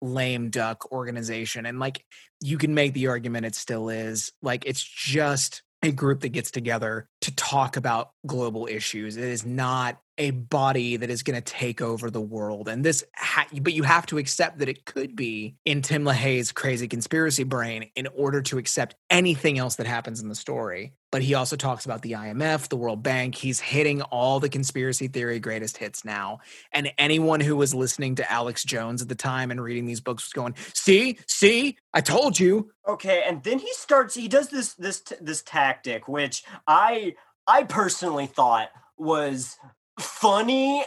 [0.00, 1.66] lame duck organization.
[1.66, 2.04] And like,
[2.40, 4.32] you can make the argument it still is.
[4.42, 9.16] Like, it's just a group that gets together to talk about global issues.
[9.16, 12.68] It is not a body that is going to take over the world.
[12.68, 16.52] And this, ha- but you have to accept that it could be in Tim LaHaye's
[16.52, 20.94] crazy conspiracy brain in order to accept anything else that happens in the story.
[21.12, 23.34] But he also talks about the IMF, the World Bank.
[23.34, 26.40] He's hitting all the conspiracy theory greatest hits now.
[26.72, 30.26] And anyone who was listening to Alex Jones at the time and reading these books
[30.26, 34.14] was going, "See, see, I told you." Okay, and then he starts.
[34.14, 37.14] He does this this this tactic, which I
[37.46, 39.56] I personally thought was
[39.98, 40.84] funny.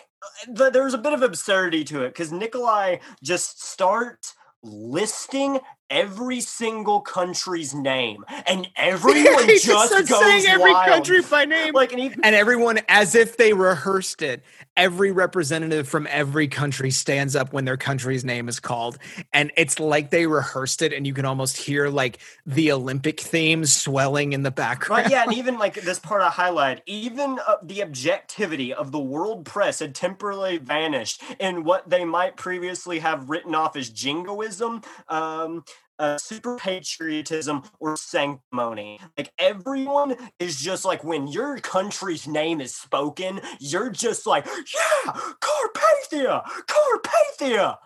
[0.48, 7.74] There's a bit of absurdity to it because Nicolae just starts listing every single country's
[7.74, 10.88] name, and everyone He just goes saying every wild.
[10.88, 11.74] country by name.
[11.74, 14.44] Like, and even and everyone as if they rehearsed it
[14.78, 18.98] every representative from every country stands up when their country's name is called
[19.34, 23.66] and it's like they rehearsed it and you can almost hear like the olympic theme
[23.66, 27.58] swelling in the background Right, yeah, and even like this part I highlight, even uh,
[27.62, 33.30] the objectivity of the world press had temporarily vanished in what they might previously have
[33.30, 35.64] written off as jingoism, um,
[36.00, 39.00] uh, super patriotism, or sanctimony.
[39.18, 45.12] Like everyone is just like when your country's name is spoken, you're just like, yeah,
[45.42, 47.78] Carpathia, Carpathia.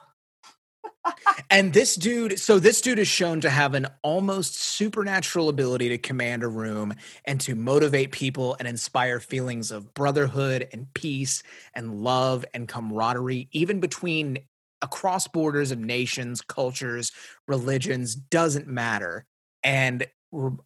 [1.50, 5.98] and this dude so this dude is shown to have an almost supernatural ability to
[5.98, 6.94] command a room
[7.26, 11.44] and to motivate people and inspire feelings of brotherhood and peace
[11.74, 14.38] and love and camaraderie even between
[14.84, 17.12] across borders of nations cultures
[17.48, 19.26] religions doesn't matter
[19.64, 20.06] and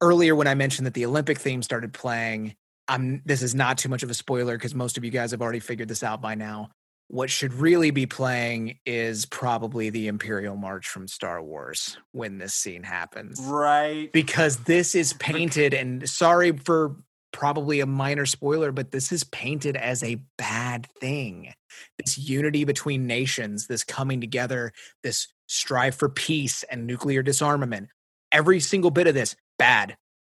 [0.01, 2.55] earlier when i mentioned that the olympic theme started playing
[2.87, 5.41] i'm this is not too much of a spoiler because most of you guys have
[5.41, 6.69] already figured this out by now
[7.09, 12.53] what should really be playing is probably the Imperial March from Star Wars when this
[12.53, 13.39] scene happens.
[13.39, 14.11] Right.
[14.11, 16.97] Because this is painted, and sorry for
[17.37, 21.53] probably a minor spoiler, but this is painted as a bad thing.
[22.03, 24.73] This unity between nations, this coming together,
[25.03, 27.89] this strive for peace and nuclear disarmament.
[28.31, 29.97] Every single bit of this, bad.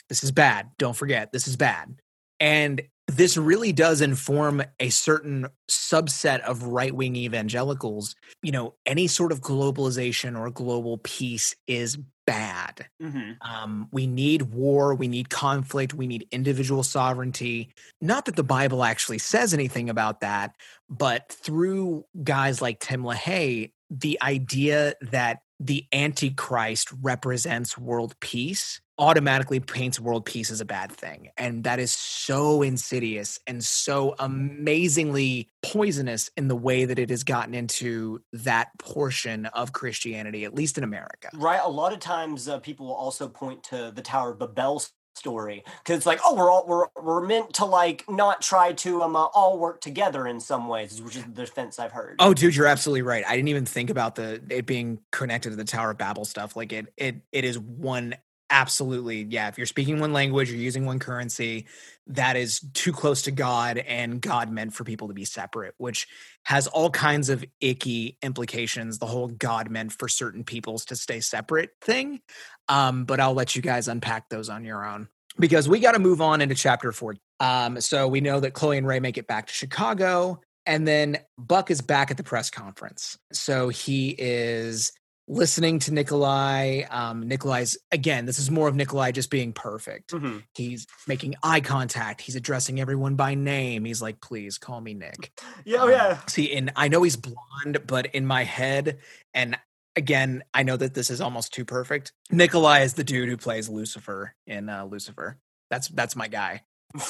[0.09, 0.71] This is bad.
[0.77, 2.01] Don't forget, this is bad.
[2.37, 8.15] And this really does inform a certain subset of right wing evangelicals.
[8.43, 12.87] You know, any sort of globalization or global peace is bad.
[13.01, 17.69] hmm Um, we need war, we need conflict, we need individual sovereignty.
[18.01, 20.55] Not that the Bible actually says anything about that,
[20.89, 29.59] but through guys like Tim LaHaye, the idea that the Antichrist represents world peace automatically
[29.59, 31.29] paints world peace as a bad thing.
[31.37, 37.23] And that is so insidious and so amazingly poisonous in the way that it has
[37.23, 41.29] gotten into that portion of Christianity, at least in America.
[41.33, 41.61] Right.
[41.63, 44.83] A lot of times uh, people will also point to the Tower of Babel
[45.15, 49.01] story because it's like, oh, we're all we're we're meant to like not try to
[49.03, 52.15] um uh, all work together in some ways, which is the defense I've heard.
[52.19, 53.23] Oh, dude, you're absolutely right.
[53.27, 56.55] I didn't even think about the it being connected to the Tower of Babel stuff.
[56.55, 58.15] Like it, it, it is one
[58.49, 59.23] absolutely.
[59.23, 61.67] Yeah, if you're speaking one language, you're using one currency,
[62.07, 66.07] that is too close to God, and God meant for people to be separate, which
[66.43, 68.97] has all kinds of icky implications.
[68.97, 72.21] The whole God meant for certain peoples to stay separate thing.
[72.67, 75.99] Um, but I'll let you guys unpack those on your own because we got to
[75.99, 77.15] move on into chapter four.
[77.39, 80.41] Um, so we know that Chloe and Ray make it back to Chicago.
[80.65, 83.17] And then Buck is back at the press conference.
[83.31, 84.91] So he is
[85.29, 86.91] listening to Nicolae.
[86.91, 90.11] Um, Nicolae's, again, this is more of Nicolae just being perfect.
[90.11, 90.43] Mhm.
[90.55, 92.19] He's making eye contact.
[92.21, 93.85] He's addressing everyone by name.
[93.85, 95.31] He's like, please call me Nick.
[95.65, 96.17] Yeah, oh Um, yeah.
[96.27, 98.97] See, and I know he's blonde, but in my head,
[99.33, 99.57] and
[99.95, 102.11] again, I know that this is almost too perfect.
[102.33, 105.37] Nicolae is the dude who plays Lucifer in uh, Lucifer.
[105.69, 106.63] That's that's my guy.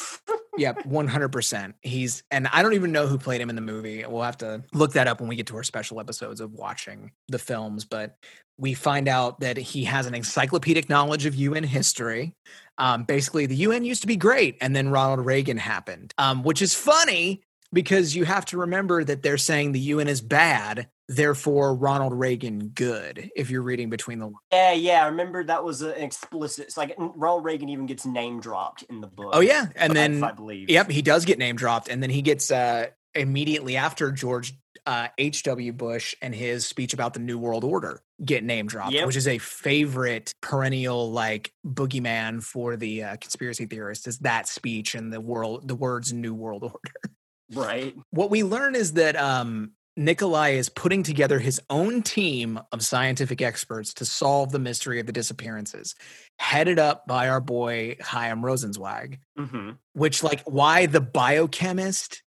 [0.60, 1.76] Yep, one hundred percent.
[1.82, 4.05] He's and I don't even know who played him in the movie.
[4.05, 7.12] We'll have to look that up when we get to our special episodes of watching
[7.28, 7.86] the films.
[7.86, 8.18] But
[8.57, 12.36] we find out that he has an encyclopedic knowledge of UN history.
[12.78, 16.62] Um, basically, the UN used to be great, and then Ronald Reagan happened, um, which
[16.62, 17.41] is funny
[17.74, 22.70] because you have to remember that they're saying the UN is bad, therefore Ronald Reagan
[22.70, 23.30] good.
[23.36, 24.38] If you're reading between the lines.
[24.52, 25.03] Yeah, yeah.
[25.03, 26.65] I remember that was an explicit.
[26.65, 29.30] It's like Ronald Reagan even gets name dropped in the book.
[29.34, 30.69] Oh yeah, and if I- if then I believe.
[30.69, 34.53] Yep, he does get name dropped, and then he gets uh, immediately after George
[34.85, 35.73] uh, H.W.
[35.73, 39.06] Bush and his speech about the New World Order get name dropped, Yep.
[39.07, 44.07] which is a favorite perennial like boogeyman for the uh, conspiracy theorists.
[44.07, 46.80] Is that speech and the world, the words "New World Order."
[47.53, 47.95] Right.
[48.11, 53.41] What we learn is that um, Nicolae is putting together his own team of scientific
[53.41, 55.95] experts to solve the mystery of the disappearances,
[56.39, 62.23] headed up by our boy Chaim Rosenzweig hmm which like why the biochemist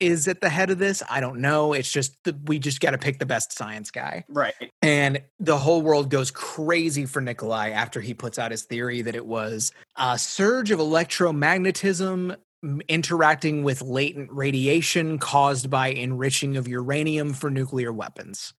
[0.00, 1.02] is at the head of this.
[1.08, 1.72] I don't know.
[1.72, 4.24] It's just the, we just got to pick the best science guy.
[4.28, 4.54] Right.
[4.82, 9.14] And the whole world goes crazy for Nicolae after he puts out his theory that
[9.14, 12.36] it was a surge of electromagnetism
[12.88, 18.54] interacting with latent radiation caused by enriching of uranium for nuclear weapons.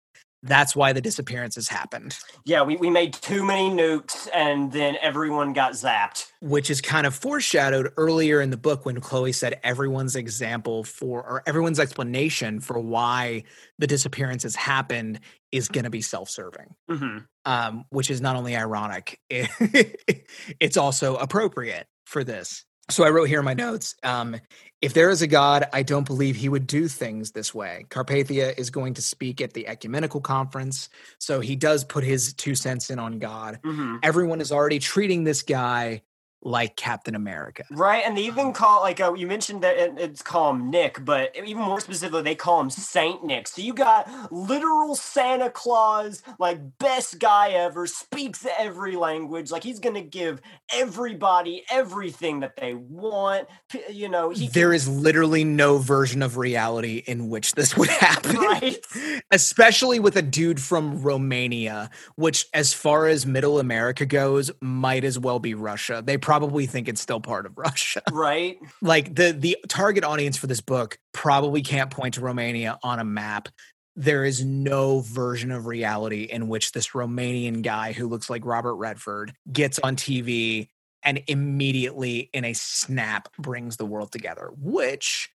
[0.44, 5.52] That's why the disappearances happened, Yeah, we, we made too many nukes and then everyone
[5.52, 6.26] got zapped.
[6.40, 11.20] which is kind of foreshadowed earlier in the book when Chloe said everyone's example for
[11.22, 13.44] or everyone's explanation for why
[13.78, 15.20] the disappearances happened
[15.52, 16.74] is going to be self-serving.
[16.90, 22.64] hmm um, which is not only ironic, it's also appropriate for this.
[22.90, 24.36] So I wrote here in my notes um,
[24.82, 27.86] if there is a God, I don't believe he would do things this way.
[27.88, 30.88] Carpathia is going to speak at the ecumenical conference.
[31.18, 33.60] So he does put his two cents in on God.
[33.64, 36.02] hmm Everyone is already treating this guy
[36.42, 37.64] like Captain America.
[37.70, 41.04] Right, and they even call like uh, you mentioned that it, it's call him Nick,
[41.04, 43.48] but even more specifically, they call him Saint Nick.
[43.48, 49.50] So you got literal Santa Claus, like best guy ever, speaks every language.
[49.50, 50.40] Like he's gonna give
[50.72, 53.48] everybody everything that they want.
[53.90, 58.36] You know, he There is literally no version of reality in which this would happen.
[58.36, 58.78] Right.
[59.30, 65.18] Especially with a dude from Romania, which, as far as middle America goes, might as
[65.18, 66.02] well be Russia.
[66.04, 66.31] They probably
[66.66, 68.02] think it's still part of Russia.
[68.12, 68.58] right.
[68.80, 73.04] like the the target audience for this book probably can't point to Romania on a
[73.04, 73.48] map.
[73.94, 78.76] There is no version of reality in which this Romanian guy who looks like Robert
[78.76, 80.68] Redford gets on TV
[81.02, 85.30] and immediately in a snap brings the world together, which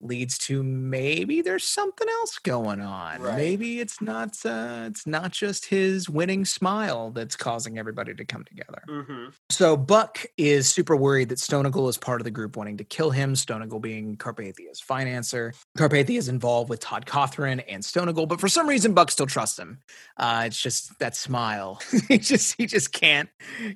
[0.00, 3.20] leads to maybe there's something else going on.
[3.20, 3.36] Right.
[3.36, 8.44] Maybe it's not uh, it's not just his winning smile that's causing everybody to come
[8.44, 8.82] together.
[8.88, 12.84] hmm So Buck is super worried that Stonagal is part of the group wanting to
[12.84, 13.34] kill him.
[13.34, 15.54] Stonagal being Carpathia's financer.
[15.76, 19.58] Carpathia is involved with Todd Cothran and Stonagal, but for some reason Buck still trusts
[19.58, 19.78] him.
[20.16, 21.80] Uh, it's just that smile.
[22.08, 23.28] he just he just can't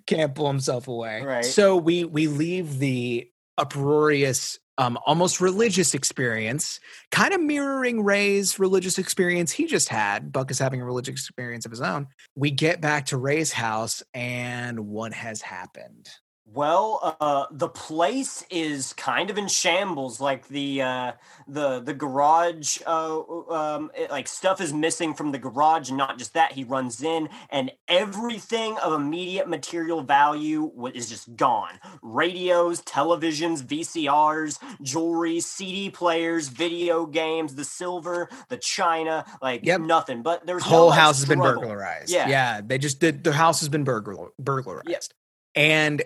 [0.06, 1.22] can't pull himself away.
[1.22, 1.44] Right.
[1.44, 3.28] So we we leave the
[3.58, 6.80] uproarious um almost religious experience
[7.10, 11.66] kind of mirroring ray's religious experience he just had buck is having a religious experience
[11.66, 16.08] of his own we get back to ray's house and what has happened
[16.54, 20.20] Well, uh, the place is kind of in shambles.
[20.20, 21.12] Like the uh,
[21.48, 23.20] the the garage, uh,
[23.50, 27.02] um, it- like stuff is missing from the garage, and not just that, he runs
[27.02, 31.80] in, and everything of immediate material value is just gone.
[32.02, 39.80] Radios, televisions, VCRs, jewelry, CD players, video games, the silver, the china, like Yep.
[39.82, 40.22] nothing.
[40.22, 42.28] But there's no, whole like, house has been burglarized Yeah.
[42.28, 45.14] yeah they just did the house has been burglar burglarized
[45.54, 46.02] and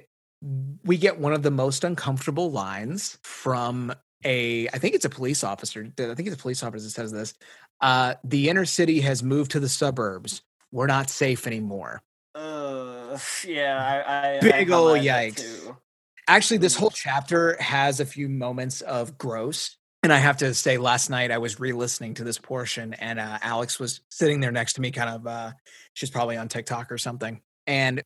[0.85, 3.93] we get one of the most uncomfortable lines from
[4.25, 7.13] a i think it's a police officer i think it's a police officer that says
[7.13, 7.35] this
[7.81, 10.43] uh the inner city has moved to the suburbs.
[10.73, 12.03] We're not safe anymore.
[12.35, 15.77] Uh, yeah, I, I I Big ol' highlighted that yikes.
[16.29, 20.77] actually this whole chapter has a few moments of gross and i have to say
[20.77, 24.75] last night i was re-listening to this portion and uh, alex was sitting there next
[24.75, 25.53] to me kind of uh
[25.95, 28.03] she's probably on tiktok or something and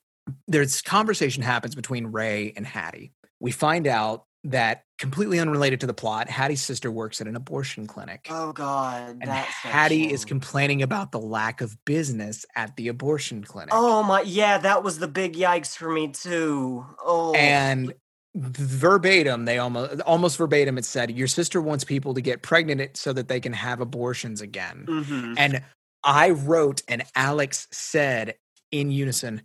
[0.49, 3.13] there's conversation happens between ray and hattie.
[3.41, 7.87] We find out that completely unrelated to the plot hattie's sister works at an abortion
[7.87, 8.27] clinic.
[8.31, 13.71] Oh God, and hattie is complaining about the lack of business at the abortion clinic.
[13.73, 16.87] Oh my, yeah, that was the big yikes for me too.
[17.05, 17.93] Oh, and
[18.37, 23.13] verbatim they almost almost verbatim it said your sister wants people to get pregnant so
[23.13, 24.87] that they can have abortions again.
[24.89, 25.35] Mhm.
[25.37, 25.63] and
[26.05, 28.37] i wrote and alex said
[28.71, 29.43] in unison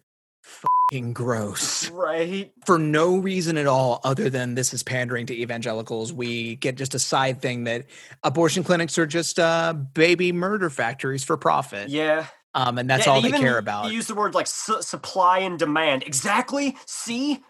[1.13, 2.51] gross right.
[2.65, 6.93] for no reason at all other than this is pandering to evangelicals we get just
[6.93, 7.85] a side thing that
[8.23, 13.13] abortion clinics are just uh baby murder factories for profit Yeah, um and that's Yeah,
[13.13, 16.03] all they care about You use the word like su- supply and demand.
[16.03, 16.77] Exactly.
[16.85, 17.43] See.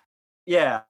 [0.45, 0.81] Yeah.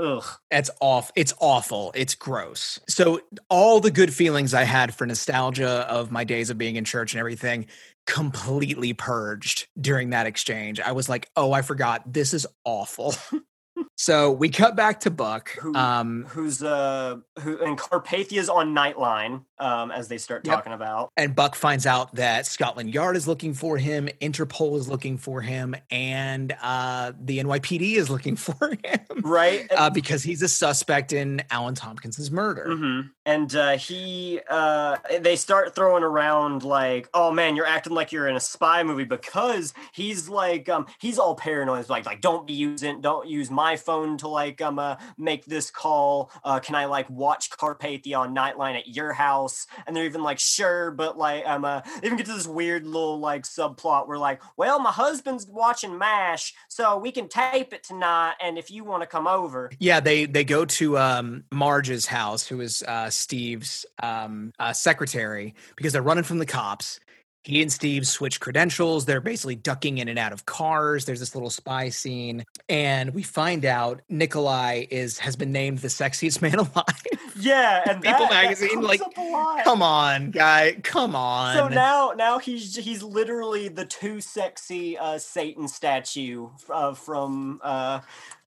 [0.00, 0.24] Ugh.
[0.50, 1.12] It's off.
[1.14, 1.92] It's awful.
[1.94, 2.80] It's gross.
[2.88, 3.20] So
[3.50, 7.12] all the good feelings I had for nostalgia of my days of being in church
[7.12, 7.66] and everything
[8.06, 10.80] completely purged during that exchange.
[10.80, 12.10] I was like, "Oh, I forgot.
[12.10, 13.14] This is awful."
[13.96, 15.50] so we cut back to Buck.
[15.60, 20.54] Who- Um, Who's uh who and Carpathia's on Nightline um as they start Yep.
[20.54, 21.10] talking about.
[21.16, 25.40] and Buck finds out that Scotland Yard is looking for him, Interpol is looking for
[25.40, 29.70] him, and uh, the NYPD is looking for him Right.
[29.76, 32.64] uh, because he's a suspect in Alan Tompkins's murder.
[32.74, 38.12] hmm And uh, he, uh, they start throwing around like, "Oh man, you're acting like
[38.12, 41.78] you're in a spy movie," because he's like, um, he's all paranoid.
[41.78, 44.00] He's like, like, don't be using, don't use my phone.
[44.00, 46.30] phone to like um uh, make this call?
[46.44, 49.66] Uh, can I like watch Carpathia on Nightline at your house?
[49.86, 53.18] And they're even like, sure, but like um uh, even get to this weird little
[53.18, 58.34] like subplot where like, well, my husband's watching MASH, so we can tape it tonight,
[58.40, 62.46] and if you want to come over, Yeah, they they go to um, Marge's house,
[62.46, 67.00] who is uh, Steve's um, uh, secretary, because they're running from the cops.
[67.42, 69.06] He and Steve switch credentials.
[69.06, 71.06] They're basically ducking in and out of cars.
[71.06, 75.88] There's this little spy scene, and we find out Nicolae is has been named the
[75.88, 77.02] sexiest man alive.
[77.36, 79.64] yeah, and People that- that magazine, comes like, up a lot.
[79.64, 81.56] come on, guy, come on.
[81.56, 88.00] So now, now he's he's literally the too sexy uh, Satan statue uh, from uh,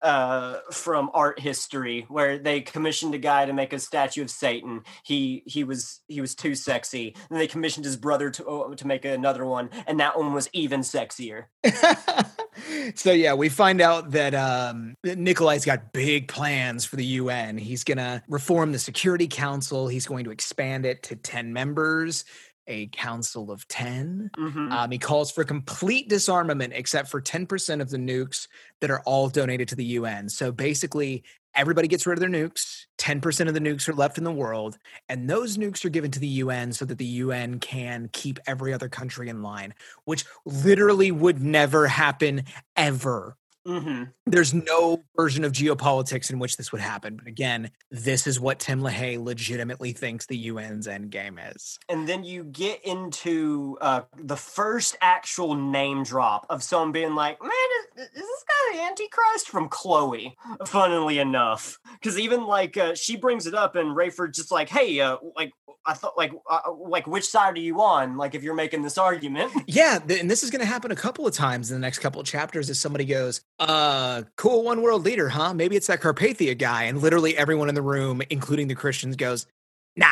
[0.04, 4.82] uh, from art history, where they commissioned a guy to make a statue of Satan.
[5.04, 7.16] He he was he was too sexy.
[7.30, 10.50] Then they commissioned his brother to uh, to make another one, and that one was
[10.54, 11.46] even sexier.
[12.96, 17.58] so yeah, we find out that um, Nicolae's got big plans for the UN.
[17.58, 19.88] He's gonna reform the Security Council.
[19.88, 22.26] He's going to expand it to ten members,
[22.68, 24.72] a council of 10 Mhm.
[24.72, 28.48] Um, he calls for complete disarmament, except for ten percent of the nukes
[28.80, 30.30] that are all donated to the UN.
[30.30, 31.23] So basically.
[31.56, 32.88] Everybody gets rid of their nukes.
[32.98, 34.80] 10% of the nukes are left in the world.
[35.07, 38.73] And those nukes are given to the UN so that the UN can keep every
[38.73, 39.76] other country in line,
[40.06, 42.45] which literally would never happen
[42.76, 43.38] ever.
[43.68, 44.11] Mhm.
[44.26, 47.15] There's no version of geopolitics in which this would happen.
[47.15, 51.80] But again, this is what Tim LaHaye legitimately thinks the UN's end game is.
[51.88, 57.41] and then you get into uh, the first actual name drop of someone being like,
[57.41, 57.52] "Man,
[57.98, 60.35] is, is this guy the Antichrist?" From Chloe,
[60.65, 64.99] funnily enough, because even like uh, she brings it up, and Rayford just like, "Hey,
[64.99, 65.53] uh, like
[65.85, 68.18] I thought, like, uh, like which side are you on?
[68.18, 70.95] Like, if you're making this argument." Yeah, th- and this is going to happen a
[70.95, 74.82] couple of times in the next couple of chapters as somebody goes, uh, cool one
[74.82, 75.54] world leader, huh?
[75.54, 76.84] Maybe it's that Carpathia guy.
[76.84, 79.48] And literally everyone in the room, including the Christians, goes,
[79.96, 80.08] nah,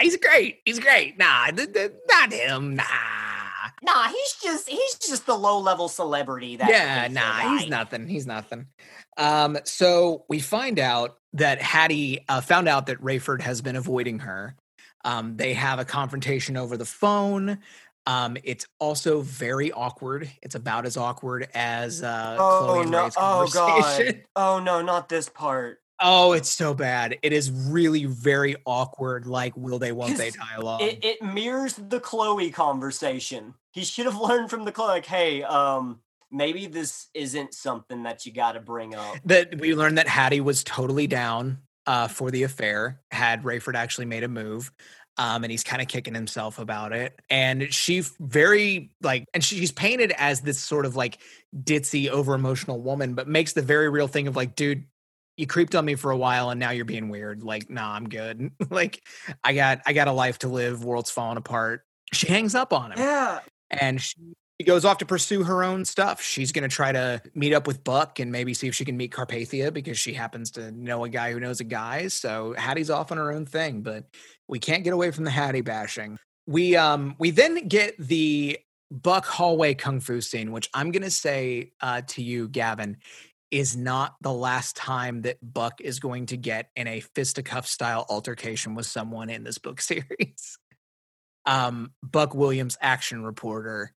[0.00, 0.60] he's great.
[0.64, 1.18] He's great.
[1.18, 2.76] Nah, th- th- not him.
[2.76, 2.84] Nah.
[3.82, 6.56] nah, he's just he's just the low level celebrity.
[6.56, 7.58] That yeah, nah, guy.
[7.58, 8.06] he's nothing.
[8.06, 8.66] He's nothing.
[9.16, 14.20] Um, so we find out that Hattie uh, found out that Rayford has been avoiding
[14.20, 14.56] her.
[15.04, 17.58] Um, they have a confrontation over the phone.
[18.10, 20.28] Um, it's also very awkward.
[20.42, 23.04] It's about as awkward as uh, Oh Chloe and no!
[23.04, 23.82] Ray's Oh god!
[23.82, 24.22] conversation.
[24.34, 24.82] Oh no!
[24.82, 25.78] Not this part.
[26.02, 27.18] Oh, it's so bad.
[27.22, 29.26] It is really very awkward.
[29.26, 30.80] Like, will they, won't they dialogue?
[30.80, 33.54] it, it mirrors the Chloe conversation.
[33.72, 36.00] He should have learned from the Chloe, like, hey, um,
[36.30, 39.16] maybe this isn't something that you got to bring up.
[39.26, 43.00] that we learned that Hattie was totally down uh, for the affair.
[43.10, 44.72] Had Rayford actually made a move,
[45.20, 47.20] um, and he's kind of kicking himself about it.
[47.28, 51.18] And she very like, and she's painted as this sort of like
[51.54, 54.84] ditzy, over emotional woman, but makes the very real thing of like, dude.
[55.36, 57.42] You creeped on me for a while and now you're being weird.
[57.42, 58.50] Like, nah, I'm good.
[58.70, 59.02] like,
[59.42, 60.84] I got I got a life to live.
[60.84, 61.86] World's falling apart.
[62.12, 63.40] She hangs up on him Yeah,
[63.70, 66.20] and she she goes off to pursue her own stuff.
[66.20, 68.94] She's going to try to meet up with Buck and maybe see if she can
[68.94, 72.08] meet Carpathia because she happens to know a guy who knows a guy.
[72.08, 74.04] So Hattie's off on her own thing, but
[74.48, 76.18] we can't get away from the Hattie bashing.
[76.46, 78.58] We um we then get the
[78.90, 82.98] Buck hallway kung fu scene, which I'm going to say uh, to you, Gavin,
[83.50, 88.04] is not the last time that Buck is going to get in a fisticuff style
[88.10, 90.58] altercation with someone in this book series
[91.46, 93.92] um, Buck Williams, action reporter,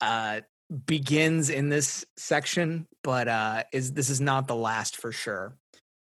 [0.00, 0.40] uh,
[0.86, 5.56] begins in this section, but uh, is this is not the last for sure.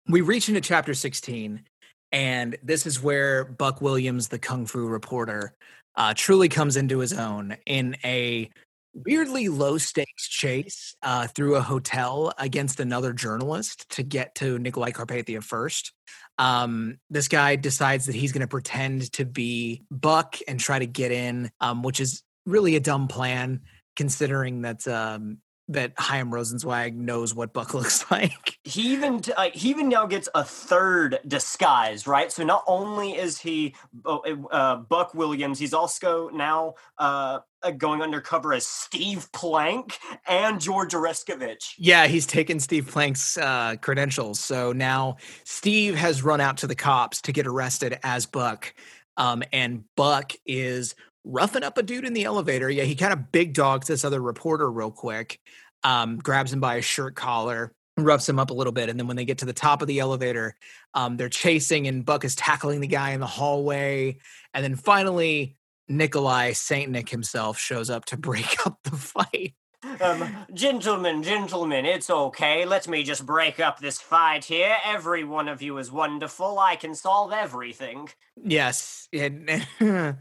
[0.07, 1.64] We reach into chapter 16,
[2.11, 5.53] and this is where Buck Williams, the kung fu reporter,
[5.95, 8.49] uh, truly comes into his own in a
[8.94, 14.94] weirdly low stakes chase uh, through a hotel against another journalist to get to Nicolae
[14.94, 15.94] Carpathia first
[16.38, 20.86] um, this guy decides that he's going to pretend to be Buck and try to
[20.86, 23.61] get in, um, which is really a dumb plan
[23.95, 25.38] considering that um,
[25.70, 28.57] that Chaim Rosenzweig knows what Buck looks like.
[28.64, 32.32] he even t- uh, he even now gets a third disguise, right?
[32.32, 33.76] So not only is he
[34.06, 34.18] uh,
[34.52, 39.98] uh, Buck Williams, he's also now uh, uh, going undercover as Steve Plank
[40.28, 41.74] and George Oreskovich.
[41.78, 46.76] yeah, he's taken Steve Plank's uh, credentials, so now Steve has run out to the
[46.76, 48.74] cops to get arrested as Buck,
[49.15, 52.70] um, and Buck is roughing up a dude in the elevator.
[52.70, 55.40] Yeah, he kind of big dogs this other reporter real quick,
[55.84, 59.08] um, grabs him by his shirt collar, roughs him up a little bit, and then
[59.08, 60.56] when they get to the top of the elevator,
[60.94, 64.18] um, they're chasing, and Buck is tackling the guy in the hallway,
[64.54, 65.56] and then finally
[65.90, 69.56] Nicolae Saint Nick himself shows up to break up the fight.
[70.00, 72.64] Um, gentlemen, gentlemen, it's okay.
[72.64, 74.78] Let me just break up this fight here.
[74.86, 76.58] Every one of you is wonderful.
[76.58, 78.10] I can solve everything.
[78.41, 79.68] Yes, and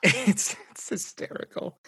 [0.02, 1.78] it's it's hysterical.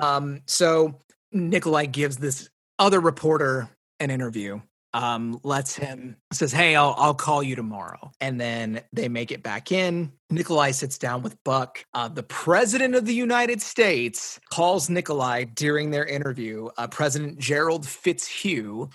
[0.00, 0.98] Um, so
[1.34, 3.70] Nicolae gives this other reporter
[4.00, 4.60] an interview.
[4.94, 9.42] Um, lets him says, "Hey, I'll I'll call you tomorrow," and then they make it
[9.42, 10.12] back in.
[10.30, 11.82] Nicolae sits down with Buck.
[11.94, 16.68] Uh, the president of the United States calls Nicolae during their interview.
[16.76, 18.90] Uh, president Gerald Fitzhugh.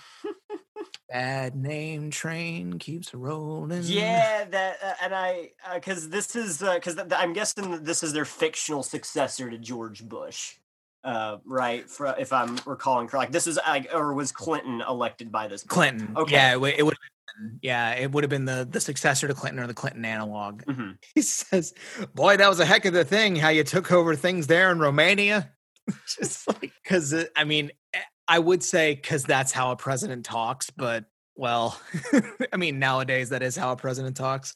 [1.10, 3.80] Bad name train keeps rolling.
[3.84, 8.12] Yeah, that uh, and I because this is because th- I'm guessing that this is
[8.12, 10.56] their fictional successor to George Bush,
[11.04, 11.88] uh, right?
[11.88, 15.62] For, if I'm recalling correct, this is like or was Clinton elected by this?
[15.62, 16.14] Clinton.
[16.14, 16.34] Okay.
[16.34, 17.00] Yeah, it, would- it would have
[17.50, 17.58] been.
[17.62, 20.62] Yeah, it would have been the the successor to Clinton or the Clinton analog.
[20.64, 20.98] Mhm.
[21.14, 21.72] He says,
[22.14, 24.78] "Boy, that was a heck of a thing how you took over things there in
[24.78, 25.52] Romania."
[26.18, 30.70] Just like because I mean, eh, I would say because that's how a president talks,
[30.70, 31.80] but well,
[32.52, 34.54] I mean nowadays that is how a president talks.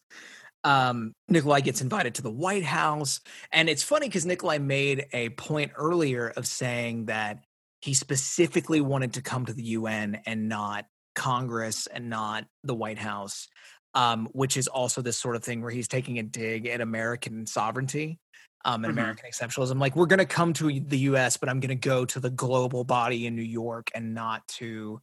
[0.64, 3.20] Um, Nicolae gets invited to the White House,
[3.50, 7.44] and it's funny because Nicolae made a point earlier of saying that
[7.80, 10.86] he specifically wanted to come to the UN and not
[11.16, 13.48] Congress and not the White House,
[13.94, 17.46] um, which is also this sort of thing where he's taking a dig at American
[17.46, 18.20] sovereignty
[18.64, 18.98] um, and Mhm.
[18.98, 19.80] American exceptionalism.
[19.80, 22.30] Like, we're going to come to the US, but I'm going to go to the
[22.30, 25.00] global body in New York and not to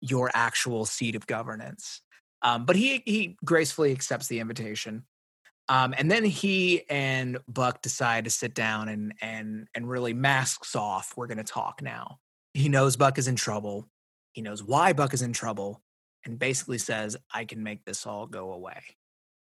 [0.00, 2.02] your actual seat of governance.
[2.42, 5.06] Um, but he he gracefully accepts the invitation.
[5.68, 10.74] Um, and then he and Buck decide to sit down and and and really masks
[10.74, 11.14] off.
[11.16, 12.18] We're going to talk now.
[12.54, 13.88] He knows Buck is in trouble.
[14.32, 15.82] He knows why Buck is in trouble,
[16.24, 18.80] and basically says, "I can make this all go away."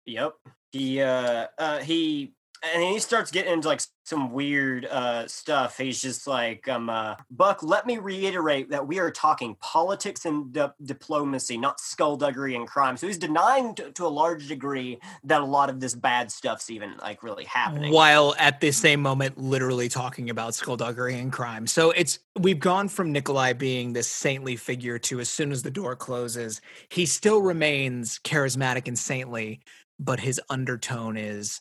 [0.07, 0.35] Yep.
[0.73, 2.35] He uh uh he
[2.73, 5.79] and he starts getting into like some weird uh stuff.
[5.79, 10.53] He's just like, um uh Buck, let me reiterate that we are talking politics and
[10.53, 12.97] di- diplomacy, not skullduggery and crime.
[12.97, 16.71] So he's denying to, to a large degree that a lot of this bad stuff's
[16.71, 17.93] even like really happening.
[17.93, 21.67] while at the same moment literally talking about skullduggery and crime.
[21.67, 25.71] So it's we've gone from Nicolae being this saintly figure to as soon as the
[25.71, 29.61] door closes, he still remains charismatic and saintly,
[29.99, 31.61] but his undertone is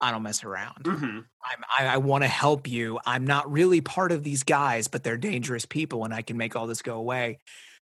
[0.00, 0.86] I don't mess around.
[0.86, 2.98] hmm I'm, I, I want to help you.
[3.06, 6.56] I'm not really part of these guys, but they're dangerous people, and I can make
[6.56, 7.38] all this go away.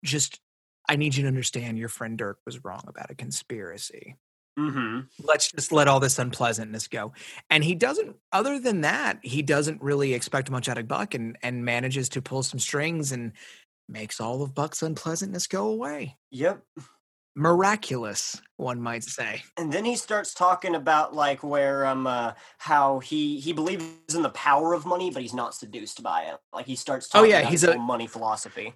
[0.03, 0.39] Just,
[0.87, 4.17] I need you to understand your friend Dirk was wrong about a conspiracy
[4.57, 7.13] hmm let's just let all this unpleasantness go.
[7.49, 11.37] And he doesn't, other than that, he doesn't really expect much out of Buck and,
[11.41, 13.33] and manages to pull some strings and
[13.87, 16.17] makes all of Buck's unpleasantness go away.
[16.31, 16.61] Yep.
[17.39, 19.41] Miraculous, one might say.
[19.55, 24.21] And then he starts talking about like where um uh how he he believes in
[24.23, 26.35] the power of money, but he's not seduced by it.
[26.51, 28.73] Like he starts Oh, yeah, about he's a- money philosophy.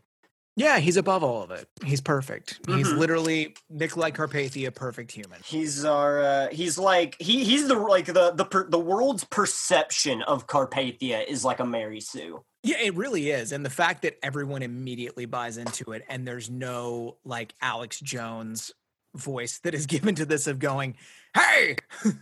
[0.56, 1.68] Yeah, he's above all of it.
[1.84, 2.60] He's perfect.
[2.68, 2.98] He's Mhm.
[3.00, 5.42] literally Nicolae Carpathia, perfect human.
[5.44, 10.22] He's our uh, he's like he he's the like the the per, the world's perception
[10.22, 12.44] of Carpathia is like a Mary Sue.
[12.62, 13.52] Yeah, it really is.
[13.52, 18.72] And the fact that everyone immediately buys into it and there's no like Alex Jones
[19.16, 20.96] voice that is given to this of going,
[21.36, 21.76] hey,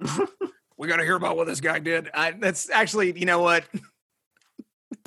[0.78, 2.10] we got to hear about what this guy did.
[2.12, 3.64] I, that's actually, you know what?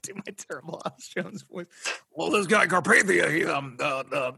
[0.03, 1.65] Do my terrible Alex Jones voice.
[2.11, 4.31] Well, this guy Carpathia, he, um, uh, uh,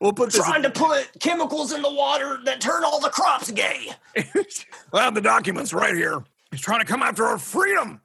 [0.00, 0.44] we'll put this.
[0.44, 3.90] Trying to put chemicals in the water that turn all the crops gay.
[4.16, 6.24] I have the documents right here.
[6.50, 8.00] He's trying to come after our freedom.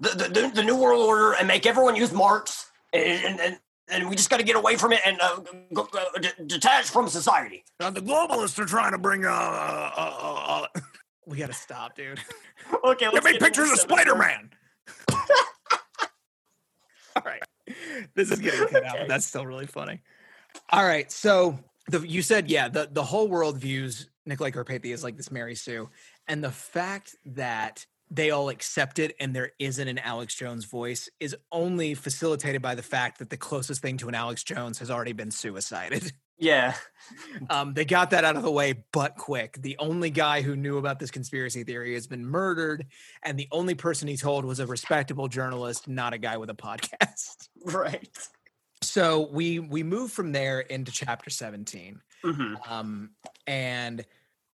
[0.00, 3.58] The the, the, the new world order and make everyone use marks and and, and,
[3.88, 5.40] and we just got to get away from it and uh,
[5.72, 7.64] go, uh, d- detach from society.
[7.78, 9.24] Uh, the globalists are trying to bring.
[9.24, 10.80] Uh, uh, uh, uh,
[11.26, 12.18] we got to stop, dude.
[12.84, 13.78] Okay, Give let's me get pictures of.
[13.78, 14.50] Spider Man.
[17.26, 17.42] Right,
[18.14, 20.00] this is getting cut out, but that's still really funny.
[20.70, 21.58] All right, so
[21.88, 25.54] the you said yeah, the the whole world views Nicolae Carpathia as like this Mary
[25.54, 25.88] Sue,
[26.28, 31.08] and the fact that they all accept it and there isn't an Alex Jones voice
[31.18, 34.90] is only facilitated by the fact that the closest thing to an Alex Jones has
[34.90, 36.12] already been suicided.
[36.38, 36.74] Yeah,
[37.48, 39.56] Um, they got that out of the way, but quick.
[39.62, 42.86] The only guy who knew about this conspiracy theory has been murdered,
[43.22, 46.54] and the only person he told was a respectable journalist, not a guy with a
[46.54, 47.48] podcast.
[47.64, 48.08] right.
[48.82, 52.00] So we we move from there into chapter 17.
[52.22, 53.10] hmm Um,
[53.46, 54.04] and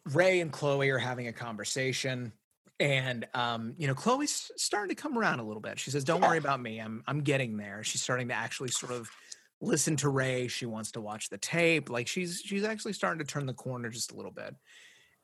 [0.07, 2.32] Ray and Chloe are having a conversation.
[2.78, 5.78] And um, you know, Chloe's starting to come around a little bit.
[5.78, 6.78] She says, Don't worry about me.
[6.81, 7.85] I'm I'm getting there.
[7.85, 9.11] She's starting to actually sort of
[9.60, 10.48] listen to Ray.
[10.48, 11.90] She wants to watch the tape.
[11.90, 14.54] Like she's she's actually starting to turn the corner just a little bit.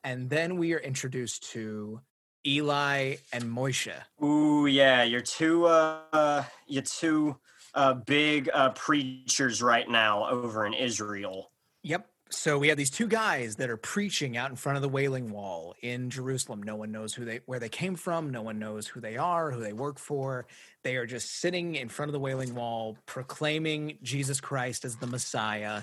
[0.03, 2.01] And then we are introduced to
[2.45, 3.93] Eli and Moshe.
[4.23, 7.35] Ooh, yeah, you're two, uh, you're two
[7.73, 11.51] uh, big uh, preachers right now over in Israel.
[11.83, 12.07] Yep.
[12.29, 15.31] So we have these two guys that are preaching out in front of the Wailing
[15.31, 16.61] Wall in Jerusalem.
[16.61, 18.29] No one knows who they where they came from.
[18.31, 20.45] No one knows who they are, who they work for.
[20.87, 25.05] They are just sitting in front of the Wailing Wall, proclaiming Jesus Christ as the
[25.05, 25.81] Messiah,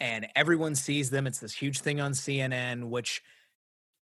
[0.00, 1.28] and everyone sees them.
[1.28, 3.22] It's this huge thing on CNN, which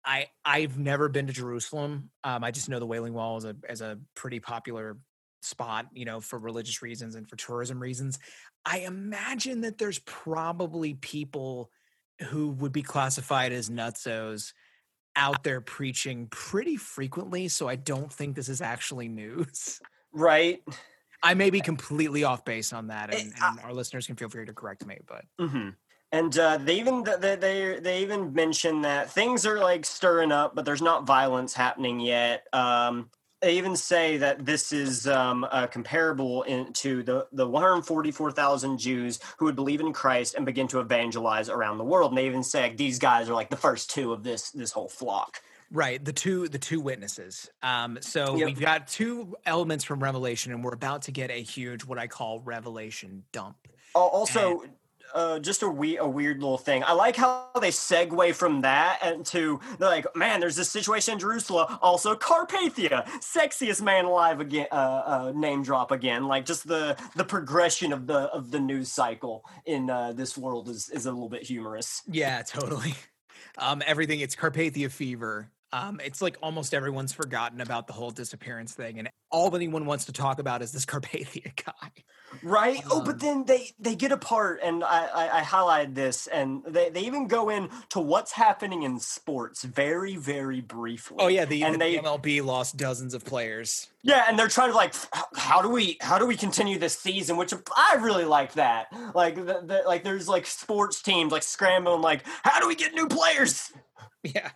[0.03, 2.09] I I've never been to Jerusalem.
[2.25, 4.97] Um, I just know the Wailing Wall is a as a pretty popular
[5.41, 8.19] spot, you know, for religious reasons and for tourism reasons.
[8.65, 11.71] I imagine that there's probably people
[12.23, 14.51] who would be classified as nutsos
[15.15, 17.47] out there preaching pretty frequently.
[17.47, 19.79] So I don't think this is actually news.
[20.17, 20.63] Right.
[21.23, 24.29] I may be completely off base on that, It- and, and our listeners can feel
[24.29, 24.99] free to correct me.
[25.07, 25.69] But hmm
[26.11, 30.55] And uh, they even they, they they even mention that things are like stirring up,
[30.55, 32.45] but there's not violence happening yet.
[32.53, 33.09] Um,
[33.41, 39.19] they even say that this is um, uh, comparable in, to the the 144,000 Jews
[39.37, 42.11] who would believe in Christ and begin to evangelize around the world.
[42.11, 44.89] And they even say these guys are like the first two of this this whole
[44.89, 45.41] flock.
[45.71, 47.49] Right, the two the two witnesses.
[47.63, 48.45] Um, so Yep.
[48.45, 52.07] we've got two elements from Revelation, and we're about to get a huge what I
[52.07, 53.57] call Revelation dump.
[53.95, 54.63] Al- Also,
[55.13, 56.83] uh, just a, we- a weird little thing.
[56.83, 61.13] I like how they segue from that and to they're like, man, there's this situation
[61.13, 61.77] in Jerusalem.
[61.81, 64.67] Also, Carpathia, sexiest man alive again.
[64.69, 66.27] Uh, uh, name drop again.
[66.27, 70.67] Like just the the progression of the of the news cycle in uh, this world
[70.67, 72.03] is is a little bit humorous.
[72.11, 72.93] Yeah, totally.
[73.59, 75.49] Um, everything it's Carpathia fever.
[75.73, 80.05] Um, it's like almost everyone's forgotten about the whole disappearance thing, and all anyone wants
[80.05, 81.91] to talk about is this Carpathia guy.
[82.43, 82.81] Right?
[82.89, 86.61] oh, Um, but then they they get apart, and I, I I highlighted this, and
[86.65, 91.17] they they even go in to what's happening in sports very very briefly.
[91.19, 93.87] Oh yeah, the, And the they- MLB lost dozens of players.
[94.03, 94.93] Yeah, and they're trying to like,
[95.35, 97.35] how do we how do we continue this season?
[97.35, 98.87] Which I really like that.
[99.13, 102.93] Like, the, the, like there's like sports teams like scrambling, like, how do we get
[102.93, 103.71] new players?
[104.23, 104.49] Yeah.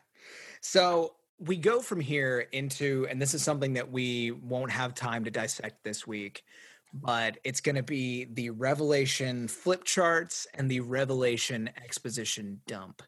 [0.61, 5.25] So we go from here into, and this is something that we won't have time
[5.25, 6.43] to dissect this week,
[6.93, 13.01] but it's going to be the Revelation flip charts and the Revelation exposition dump,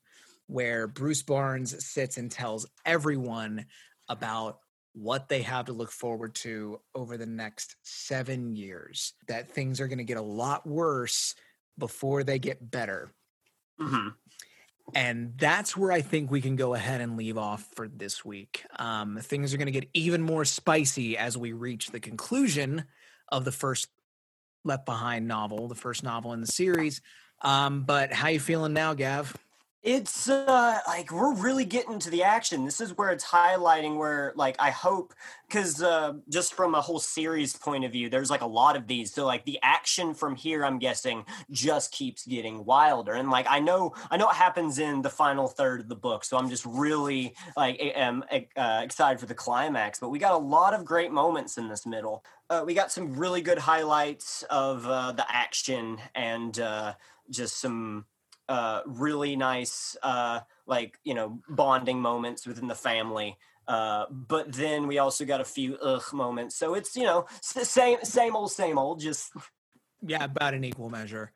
[0.47, 3.65] where Bruce Barnes sits and tells everyone
[4.09, 4.59] about
[4.93, 9.87] what they have to look forward to over the next seven years, that things are
[9.87, 11.35] going to get a lot worse
[11.77, 13.11] before they get better.
[13.79, 14.09] Mm-hmm.
[14.93, 18.65] And that's where I think we can go ahead and leave off for this week.
[18.77, 22.85] Um, things are going to get even more spicy as we reach the conclusion
[23.29, 23.87] of the first
[24.65, 27.01] Left Behind novel, the first novel in the series.
[27.41, 29.35] Um, but how you feeling now, Gav?
[29.83, 32.63] It's uh like we're really getting to the action.
[32.63, 35.13] This is where it's highlighting where like I hope
[35.53, 38.87] because uh, just from a whole series point of view, there's like a lot of
[38.87, 39.13] these.
[39.13, 43.13] So like the action from here, I'm guessing, just keeps getting wilder.
[43.13, 46.23] And like I know, I know what happens in the final third of the book.
[46.23, 48.23] So I'm just really like am
[48.55, 49.99] uh, excited for the climax.
[49.99, 52.23] But we got a lot of great moments in this middle.
[52.49, 56.93] Uh, we got some really good highlights of uh, the action and uh,
[57.29, 58.05] just some
[58.49, 63.37] uh, really nice, uh, like you know, bonding moments within the family.
[63.67, 66.55] Uh, but then we also got a few ugh moments.
[66.55, 68.99] So it's you know same same old same old.
[68.99, 69.31] Just
[70.01, 71.31] Yeah, about an equal measure.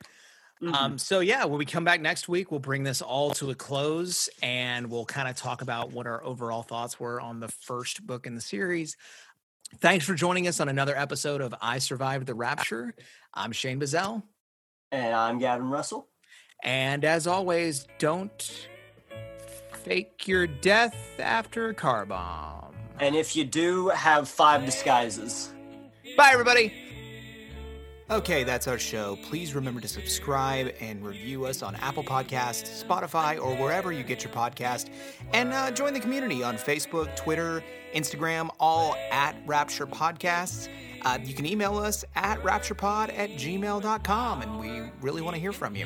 [0.61, 0.73] mhm.
[0.73, 3.55] Um, so yeah, when we come back next week, we'll bring this all to a
[3.55, 8.05] close and we'll kind of talk about what our overall thoughts were on the first
[8.05, 8.97] book in the series.
[9.79, 12.95] Thanks for joining us on another episode of I Survived the Rapture.
[13.34, 14.23] I'm Shane Bazell.
[14.91, 16.09] and I'm Gavin Russell.
[16.63, 18.67] And as always, don't
[19.84, 22.75] fake your death after a car bomb.
[22.99, 25.53] And if you do, have five disguises.
[26.17, 26.73] Bye, everybody.
[28.09, 29.17] Okay, that's our show.
[29.23, 34.23] Please remember to subscribe and review us on Apple Podcasts, Spotify, or wherever you get
[34.23, 34.89] your podcast.
[35.34, 37.61] And uh, join the community on Facebook, Twitter,
[37.93, 40.69] Instagram, all at Rapture Podcasts.
[41.01, 45.51] Uh, you can email us at rapturepod at gmail.com, and we really want to hear
[45.51, 45.85] from you.